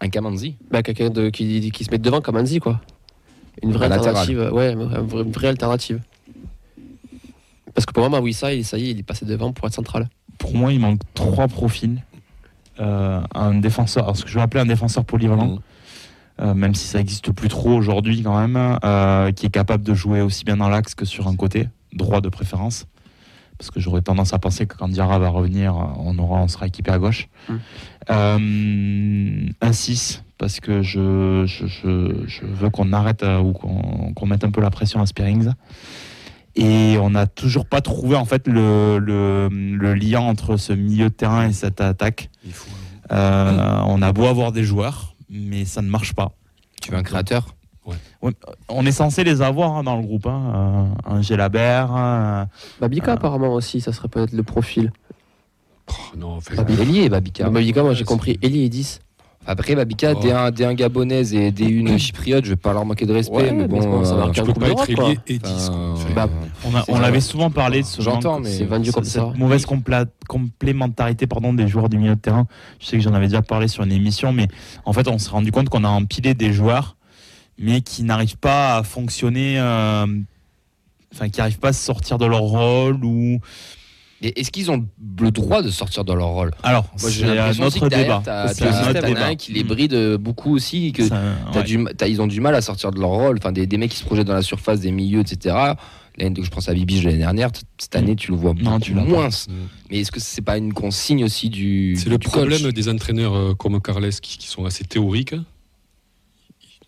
Un 0.00 0.08
Kamanzi 0.08 0.56
bah, 0.70 0.82
quelqu'un 0.82 1.10
de- 1.10 1.30
qui, 1.30 1.70
qui 1.70 1.84
se 1.84 1.90
met 1.90 1.98
devant 1.98 2.20
comme 2.20 2.36
Anzi, 2.36 2.58
quoi. 2.60 2.80
Une 3.62 3.72
vraie 3.72 3.86
Un 3.86 3.92
alternative. 3.92 4.50
Ouais, 4.52 4.72
une 4.72 4.82
vraie, 4.84 5.22
une 5.22 5.32
vraie 5.32 5.48
alternative. 5.48 6.00
Parce 7.74 7.86
que 7.86 7.92
pour 7.92 8.08
moi, 8.08 8.20
Mawissa, 8.20 8.52
il, 8.54 8.64
ça 8.64 8.78
y 8.78 8.88
est, 8.88 8.90
il 8.92 8.98
est 8.98 9.02
passé 9.02 9.24
devant 9.24 9.52
pour 9.52 9.66
être 9.66 9.74
central. 9.74 10.08
Pour 10.38 10.54
moi, 10.54 10.72
il 10.72 10.80
manque 10.80 11.00
trois 11.14 11.48
profils. 11.48 12.02
Euh, 12.78 13.20
un 13.34 13.54
défenseur, 13.54 14.04
alors 14.04 14.16
ce 14.18 14.24
que 14.24 14.28
je 14.28 14.34
vais 14.34 14.42
appeler 14.42 14.60
un 14.60 14.66
défenseur 14.66 15.04
polyvalent. 15.04 15.46
Mhm. 15.46 15.58
euh, 16.40 16.52
même 16.54 16.74
si 16.74 16.86
ça 16.86 17.00
existe 17.00 17.32
plus 17.32 17.48
trop 17.48 17.70
aujourd'hui 17.70 18.22
quand 18.22 18.38
même, 18.38 18.78
euh, 18.84 19.32
qui 19.32 19.46
est 19.46 19.50
capable 19.50 19.82
de 19.82 19.94
jouer 19.94 20.20
aussi 20.20 20.44
bien 20.44 20.58
dans 20.58 20.68
l'axe 20.68 20.94
que 20.94 21.06
sur 21.06 21.26
un 21.28 21.36
côté, 21.36 21.68
droit 21.94 22.20
de 22.20 22.28
préférence. 22.28 22.84
Parce 23.58 23.70
que 23.70 23.80
j'aurais 23.80 24.02
tendance 24.02 24.32
à 24.34 24.38
penser 24.38 24.66
que 24.66 24.76
quand 24.76 24.88
Diarra 24.88 25.18
va 25.18 25.28
revenir, 25.30 25.74
on, 25.98 26.16
aura, 26.18 26.40
on 26.42 26.48
sera 26.48 26.66
équipé 26.66 26.90
à 26.90 26.98
gauche. 26.98 27.28
Mm. 27.48 27.54
Euh, 28.10 29.46
un 29.60 29.72
6, 29.72 30.22
parce 30.38 30.60
que 30.60 30.82
je, 30.82 31.44
je, 31.46 31.66
je- 31.66 32.24
je 32.26 32.44
veux 32.44 32.70
qu'on 32.70 32.92
arrête 32.92 33.22
euh, 33.22 33.38
ou 33.40 33.52
qu'on 33.52 34.26
mette 34.26 34.44
un 34.44 34.50
peu 34.50 34.60
la 34.60 34.70
pression 34.70 35.00
à 35.00 35.06
Spearings. 35.06 35.50
Et 36.54 36.96
on 37.00 37.10
n'a 37.10 37.26
toujours 37.26 37.66
pas 37.66 37.80
trouvé 37.82 38.16
en 38.16 38.24
fait 38.24 38.46
le, 38.48 38.98
le, 38.98 39.48
le 39.50 39.94
lien 39.94 40.20
entre 40.20 40.56
ce 40.56 40.72
milieu 40.72 41.10
de 41.10 41.14
terrain 41.14 41.48
et 41.48 41.52
cette 41.52 41.80
attaque. 41.80 42.30
Il 42.44 42.52
faut- 42.52 42.70
Euh, 43.12 43.80
on 43.86 44.02
a 44.02 44.12
beau 44.12 44.26
avoir 44.26 44.50
des 44.52 44.64
joueurs, 44.64 45.14
mais 45.30 45.64
ça 45.64 45.80
ne 45.80 45.88
marche 45.88 46.12
pas. 46.12 46.32
Tu 46.82 46.90
veux 46.90 46.96
un 46.96 47.04
créateur? 47.04 47.54
On 48.68 48.84
est 48.86 48.92
censé 48.92 49.24
les 49.24 49.42
avoir 49.42 49.76
hein, 49.76 49.84
dans 49.84 49.96
le 49.96 50.02
groupe. 50.02 50.26
Hein. 50.26 50.88
Euh, 51.06 51.12
un 51.16 51.22
Gélabert. 51.22 51.92
un- 51.92 52.48
Babika, 52.80 53.12
Ah. 53.12 53.14
apparemment, 53.14 53.52
aussi, 53.54 53.80
ça 53.80 53.92
serait 53.92 54.08
peut-être 54.08 54.32
le 54.32 54.42
profil. 54.42 54.92
Oh, 55.88 56.16
non, 56.16 56.30
enfin, 56.36 56.64
Ailier 56.66 57.08
Babika. 57.08 57.48
Babika, 57.48 57.82
moi, 57.82 57.94
j'ai 57.94 58.04
compris 58.04 58.38
Eli 58.42 58.64
et 58.64 58.68
10. 58.68 59.00
Après 59.48 59.76
Babika, 59.76 60.14
Oh. 60.16 60.20
D1, 60.20 60.50
D1 60.50 60.74
gabonaise 60.74 61.32
et 61.32 61.52
D1 61.52 61.96
chypriote, 61.98 62.44
je 62.44 62.50
vais 62.50 62.56
pas 62.56 62.72
leur 62.72 62.84
manquer 62.84 63.06
de 63.06 63.12
respect, 63.12 63.36
Ouais, 63.36 63.52
mais 63.52 63.68
mais 63.68 63.68
bon. 63.68 64.04
ça 64.04 64.14
euh, 64.14 64.30
tu 64.32 64.40
peux 64.42 64.52
Coupe 64.52 64.58
pas 64.58 64.70
être 64.70 64.90
et 65.28 65.38
10. 65.38 65.68
enfin, 65.70 65.94
quoi. 66.12 66.24
Enfin, 66.24 66.28
Bah, 66.72 66.84
On, 66.88 66.98
l'avait 66.98 67.20
souvent 67.20 67.48
parlé 67.50 67.82
de 67.82 67.86
ce 67.86 68.02
J'entends, 68.02 68.32
manque- 68.34 68.42
mais- 68.44 68.50
C'est 68.50 68.64
vendu 68.64 68.90
comme 68.90 69.04
cette 69.04 69.22
ça. 69.22 69.32
mauvaise 69.36 69.64
compla- 69.64 70.06
complémentarité 70.28 71.28
pardon, 71.28 71.54
des 71.54 71.68
joueurs 71.68 71.88
du 71.88 71.96
milieu 71.96 72.16
de 72.16 72.20
terrain. 72.20 72.48
Je 72.80 72.86
sais 72.86 72.96
que 72.96 73.02
j'en 73.04 73.14
avais 73.14 73.28
déjà 73.28 73.42
parlé 73.42 73.68
sur 73.68 73.84
une 73.84 73.92
émission, 73.92 74.32
mais 74.32 74.48
en 74.84 74.92
fait, 74.92 75.06
on 75.06 75.18
s'est 75.18 75.30
rendu 75.30 75.52
compte 75.52 75.68
qu'on 75.68 75.84
a 75.84 75.88
empilé 75.88 76.34
des 76.34 76.52
joueurs, 76.52 76.95
mais 77.58 77.80
qui 77.80 78.02
n'arrivent 78.02 78.36
pas 78.38 78.76
à 78.78 78.82
fonctionner, 78.82 79.58
euh, 79.58 80.06
enfin, 81.14 81.28
qui 81.28 81.38
n'arrivent 81.40 81.58
pas 81.58 81.68
à 81.68 81.72
sortir 81.72 82.18
de 82.18 82.26
leur 82.26 82.40
rôle 82.42 83.04
ou. 83.04 83.40
Est-ce 84.22 84.50
qu'ils 84.50 84.70
ont 84.70 84.86
le 85.20 85.30
droit 85.30 85.60
de 85.60 85.68
sortir 85.68 86.02
de 86.02 86.12
leur 86.14 86.28
rôle? 86.28 86.50
Alors, 86.62 86.86
c'est 86.96 87.20
derrière, 87.20 87.52
débat. 87.52 88.22
C'est 88.48 88.64
un 88.66 89.14
as 89.16 89.34
qui 89.36 89.52
les 89.52 89.62
Mm. 89.62 89.66
bride 89.66 90.16
beaucoup 90.18 90.54
aussi, 90.54 90.92
que 90.92 91.02
ouais. 91.02 91.62
du 91.64 91.76
ma- 91.76 91.92
t'as- 91.92 92.08
ils 92.08 92.22
ont 92.22 92.26
du 92.26 92.40
mal 92.40 92.54
à 92.54 92.62
sortir 92.62 92.90
de 92.92 92.98
leur 92.98 93.10
rôle, 93.10 93.36
enfin 93.38 93.52
des, 93.52 93.66
des 93.66 93.76
mecs 93.76 93.90
qui 93.90 93.98
se 93.98 94.04
projettent 94.04 94.26
dans 94.26 94.32
la 94.32 94.40
surface, 94.40 94.80
des 94.80 94.90
milieux, 94.90 95.20
etc. 95.20 95.54
L'année- 96.16 96.42
Je 96.42 96.48
pense 96.50 96.66
à 96.70 96.72
Bibiche 96.72 97.00
de 97.02 97.06
l'année 97.08 97.18
dernière, 97.18 97.50
cette 97.76 97.94
année 97.94 98.16
tu 98.16 98.30
le 98.30 98.38
vois 98.38 98.54
Non, 98.54 98.70
beaucoup 98.70 98.80
tu 98.80 98.94
l'as 98.94 99.02
pas. 99.02 99.06
moins. 99.08 99.28
Mm. 99.28 99.52
Mais 99.90 100.00
est-ce 100.00 100.10
que 100.10 100.18
c'est 100.18 100.40
pas 100.40 100.56
une 100.56 100.72
consigne 100.72 101.22
aussi 101.22 101.50
du 101.50 101.94
C'est 101.98 102.08
le 102.08 102.16
du 102.16 102.26
problème 102.26 102.62
coach 102.62 102.72
des 102.72 102.88
entraîneurs 102.88 103.34
euh, 103.36 103.54
comme 103.54 103.82
Carles 103.82 104.08
qui, 104.22 104.38
qui 104.38 104.46
sont 104.48 104.64
assez 104.64 104.84
théoriques. 104.84 105.34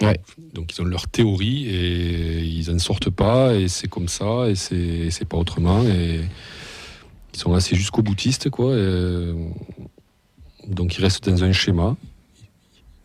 Ouais. 0.02 0.20
Donc 0.54 0.72
ils 0.76 0.80
ont 0.80 0.84
leur 0.84 1.08
théorie 1.08 1.66
et 1.66 2.40
ils 2.44 2.70
n'en 2.70 2.78
sortent 2.78 3.10
pas 3.10 3.54
et 3.54 3.66
c'est 3.68 3.88
comme 3.88 4.06
ça 4.08 4.48
et 4.48 4.54
c'est 4.54 5.24
pas 5.28 5.36
autrement 5.36 5.82
et 5.84 6.20
qui 7.32 7.40
sont 7.40 7.52
assez 7.54 7.74
jusqu'au 7.76 8.02
boutiste, 8.02 8.48
quoi. 8.48 8.76
et, 8.76 9.34
donc 10.68 10.96
ils 10.98 11.02
restent 11.02 11.28
dans 11.28 11.42
un 11.44 11.52
schéma. 11.52 11.96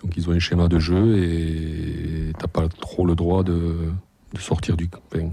Donc 0.03 0.13
ils 0.17 0.27
ont 0.29 0.33
un 0.33 0.39
schéma 0.39 0.67
de 0.67 0.79
jeu 0.79 1.23
et 1.23 2.33
t'as 2.37 2.47
pas 2.47 2.67
trop 2.67 3.05
le 3.05 3.15
droit 3.15 3.43
de, 3.43 3.89
de 4.33 4.39
sortir 4.39 4.75
du, 4.77 4.89
enfin, 5.11 5.29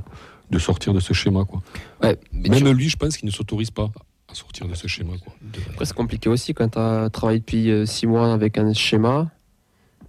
de 0.51 0.59
sortir 0.59 0.95
de 0.95 1.01
ce 1.01 1.13
schéma, 1.13 1.45
quoi. 1.45 1.61
Ouais, 2.03 2.17
mais 2.33 2.49
Même 2.49 2.63
tu- 2.65 2.75
lui, 2.75 2.89
je 2.89 2.97
pense 2.97 3.17
qu'il 3.17 3.27
ne 3.27 3.33
s'autorise 3.33 3.71
pas 3.71 3.91
à 4.31 4.35
sortir 4.35 4.69
de 4.69 4.75
ce 4.75 4.87
schéma, 4.87 5.15
quoi. 5.25 5.35
Après, 5.71 5.85
c'est 5.85 5.95
compliqué 5.95 6.29
aussi 6.29 6.55
quand 6.55 6.69
tu 6.69 6.79
as 6.79 7.11
travaillé 7.11 7.41
depuis 7.41 7.71
6 7.85 8.07
mois 8.07 8.33
avec 8.33 8.59
un 8.59 8.73
schéma, 8.73 9.31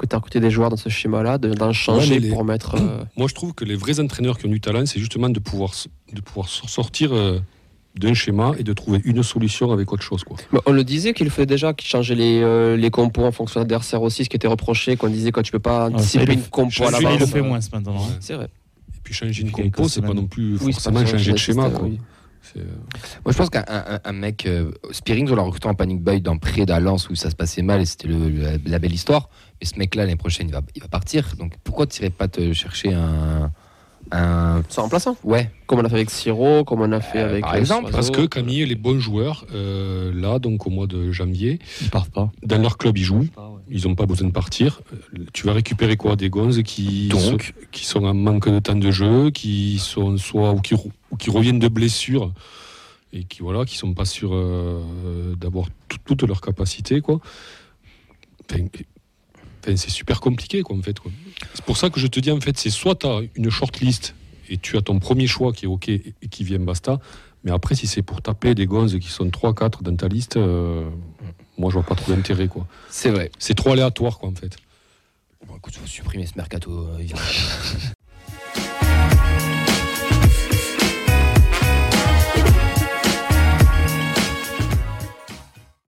que 0.01 0.07
tu 0.07 0.15
as 0.15 0.17
recruté 0.17 0.39
des 0.39 0.51
joueurs 0.51 0.69
dans 0.69 0.77
ce 0.77 0.89
schéma-là, 0.89 1.37
de- 1.37 1.53
d'en 1.53 1.71
changer 1.73 2.15
mais 2.15 2.19
les- 2.19 2.29
pour 2.29 2.43
mettre. 2.43 2.75
euh, 2.75 3.03
Moi, 3.17 3.27
je 3.29 3.33
trouve 3.35 3.53
que 3.53 3.63
les 3.65 3.75
vrais 3.75 3.99
entraîneurs 3.99 4.37
qui 4.37 4.45
ont 4.47 4.49
du 4.49 4.59
talent, 4.59 4.85
c'est 4.85 4.99
justement 4.99 5.29
de 5.29 5.39
pouvoir, 5.39 5.71
de 6.11 6.21
pouvoir 6.21 6.49
sortir 6.49 7.13
euh, 7.13 7.39
d'un 7.95 8.13
schéma 8.13 8.53
et 8.57 8.63
de 8.63 8.73
trouver 8.73 9.01
une 9.05 9.21
solution 9.21 9.71
avec 9.71 9.91
autre 9.93 10.03
chose, 10.03 10.23
quoi. 10.23 10.37
Bah, 10.51 10.61
on 10.65 10.71
le 10.71 10.83
disait 10.83 11.13
qu'il 11.13 11.25
le 11.25 11.29
fait 11.31 11.45
déjà, 11.45 11.73
qu'il 11.73 11.87
changeait 11.87 12.15
les, 12.15 12.41
euh, 12.41 12.75
les 12.77 12.89
compos 12.89 13.25
en 13.25 13.31
fonction 13.31 13.59
de 13.59 13.63
l'adversaire 13.65 14.01
aussi, 14.01 14.23
ce 14.23 14.29
qui 14.29 14.35
était 14.37 14.47
reproché, 14.47 14.95
qu'on 14.97 15.09
disait 15.09 15.31
quand 15.31 15.41
tu 15.43 15.51
peux 15.51 15.59
pas 15.59 15.89
anticiper 15.89 16.33
une 16.33 16.41
compo 16.43 16.83
à 16.83 16.91
Change- 16.91 16.99
Lui, 17.05 17.07
il 17.15 17.19
le 17.19 17.25
fait 17.25 17.39
euh, 17.39 17.43
moins 17.43 17.59
maintenant. 17.71 17.95
hein. 17.97 18.15
C'est 18.21 18.33
vrai. 18.35 18.45
Et 18.45 18.99
puis 19.03 19.13
changer 19.13 19.41
une 19.41 19.51
compo, 19.51 19.87
c'est 19.89 20.01
pas 20.01 20.13
non 20.13 20.25
plus 20.25 20.57
Oui, 20.61 20.71
forcément 20.73 21.05
changer 21.05 21.31
de 21.33 21.37
schéma, 21.37 21.63
système, 21.65 21.79
quoi. 21.79 21.89
oui. 21.89 21.99
C'est, 22.41 22.59
euh, 22.59 22.63
Moi, 23.23 23.31
je 23.31 23.37
pense 23.37 23.49
qu'un 23.49 23.63
un- 23.67 23.99
un 24.03 24.11
mec, 24.13 24.45
euh, 24.45 24.71
Spearings, 24.91 25.29
on 25.31 25.35
l'a 25.35 25.43
recruté 25.43 25.67
en 25.67 25.75
panic 25.75 26.01
buy 26.03 26.21
dans 26.21 26.37
près 26.37 26.65
d'Alens 26.65 27.07
où 27.09 27.15
ça 27.15 27.29
se 27.29 27.35
passait 27.35 27.61
mal 27.61 27.81
et 27.81 27.85
c'était 27.85 28.07
le- 28.07 28.29
la, 28.29 28.51
la 28.65 28.79
belle 28.79 28.93
histoire. 28.93 29.29
Mais 29.61 29.67
ce 29.67 29.77
mec-là, 29.77 30.03
l'année 30.05 30.15
prochaine, 30.15 30.47
il 30.47 30.53
va, 30.53 30.61
il 30.75 30.81
va 30.81 30.87
partir. 30.87 31.35
Donc 31.37 31.53
pourquoi 31.63 31.85
tu 31.87 32.01
irais 32.01 32.09
pas 32.09 32.27
te 32.27 32.51
chercher 32.53 32.93
un. 32.93 33.51
un... 34.11 34.63
Sans 34.69 34.81
remplaçant. 34.83 35.15
Ouais, 35.23 35.51
Comme 35.67 35.79
on 35.79 35.85
a 35.85 35.89
fait 35.89 35.95
avec 35.95 36.09
Siro, 36.09 36.63
comme 36.65 36.81
on 36.81 36.91
a 36.91 36.99
fait 36.99 37.19
Euh, 37.19 37.29
avec. 37.29 37.41
par 37.43 37.53
euh, 37.53 37.57
exemple, 37.59 37.91
Parce 37.91 38.09
que 38.09 38.25
Camille, 38.25 38.65
les 38.65 38.75
bons 38.75 38.99
joueurs, 38.99 39.45
euh, 39.53 40.11
là, 40.13 40.39
donc 40.39 40.65
au 40.65 40.69
mois 40.71 40.87
de 40.87 41.11
janvier, 41.11 41.59
Ils 41.81 41.89
partent 41.91 42.11
pas. 42.11 42.31
dans 42.43 42.57
leur 42.57 42.77
club, 42.77 42.97
ils 42.97 43.03
jouent. 43.03 43.23
Ils 43.23 43.29
n'ont 43.85 43.95
pas 43.95 44.05
besoin 44.05 44.27
de 44.27 44.33
partir. 44.33 44.81
Tu 45.33 45.45
vas 45.45 45.53
récupérer 45.53 45.95
quoi 45.97 46.15
Des 46.15 46.29
gonzes 46.29 46.61
qui, 46.63 47.07
Donc 47.07 47.21
sont, 47.43 47.53
qui 47.71 47.85
sont 47.85 48.03
en 48.03 48.13
manque 48.13 48.49
de 48.49 48.59
temps 48.59 48.75
de 48.75 48.91
jeu, 48.91 49.29
qui 49.31 49.79
sont 49.79 50.17
soit 50.17 50.51
ou 50.53 50.59
qui, 50.61 50.73
re- 50.75 50.91
ou 51.11 51.15
qui 51.17 51.29
reviennent 51.29 51.59
de 51.59 51.67
blessures 51.67 52.31
et 53.13 53.23
qui 53.25 53.41
voilà, 53.41 53.65
qui 53.65 53.77
sont 53.77 53.93
pas 53.93 54.05
sûrs 54.05 54.31
euh, 54.33 55.35
d'avoir 55.35 55.67
tout- 55.87 55.97
toutes 56.05 56.23
leurs 56.23 56.41
capacités, 56.41 57.01
quoi. 57.01 57.19
Enfin, 58.49 58.65
enfin, 59.63 59.75
c'est 59.75 59.89
super 59.89 60.19
compliqué, 60.21 60.61
quoi, 60.61 60.75
en 60.77 60.81
fait. 60.81 60.97
C'est 61.53 61.65
pour 61.65 61.77
ça 61.77 61.89
que 61.89 61.99
je 61.99 62.07
te 62.07 62.19
dis, 62.19 62.31
en 62.31 62.39
fait, 62.41 62.57
c'est 62.57 62.69
soit 62.69 62.95
tu 62.95 63.07
as 63.07 63.21
une 63.35 63.49
shortlist 63.49 64.15
et 64.49 64.57
tu 64.57 64.77
as 64.77 64.81
ton 64.81 64.99
premier 64.99 65.27
choix 65.27 65.53
qui 65.53 65.65
est 65.65 65.67
OK 65.67 65.89
et 65.89 66.13
qui 66.29 66.43
vient 66.43 66.59
basta. 66.59 66.99
Mais 67.43 67.51
après, 67.51 67.73
si 67.75 67.87
c'est 67.87 68.01
pour 68.03 68.21
taper 68.21 68.53
des 68.53 68.65
gonzes 68.67 68.99
qui 68.99 69.07
sont 69.09 69.25
3-4 69.27 69.81
dans 69.81 69.95
ta 69.95 70.07
liste, 70.07 70.37
euh, 70.37 70.87
moi, 71.61 71.69
je 71.69 71.75
vois 71.75 71.83
pas 71.85 71.95
trop 71.95 72.11
d'intérêt, 72.11 72.47
quoi. 72.47 72.65
c'est 72.89 73.11
vrai. 73.11 73.31
C'est 73.37 73.53
trop 73.53 73.71
aléatoire, 73.71 74.17
quoi, 74.17 74.29
en 74.29 74.35
fait. 74.35 74.57
Bon, 75.47 75.55
écoute, 75.57 75.75
faut 75.75 75.85
supprimer 75.87 76.25
ce 76.25 76.33
mercato. 76.35 76.71
euh. 76.71 77.03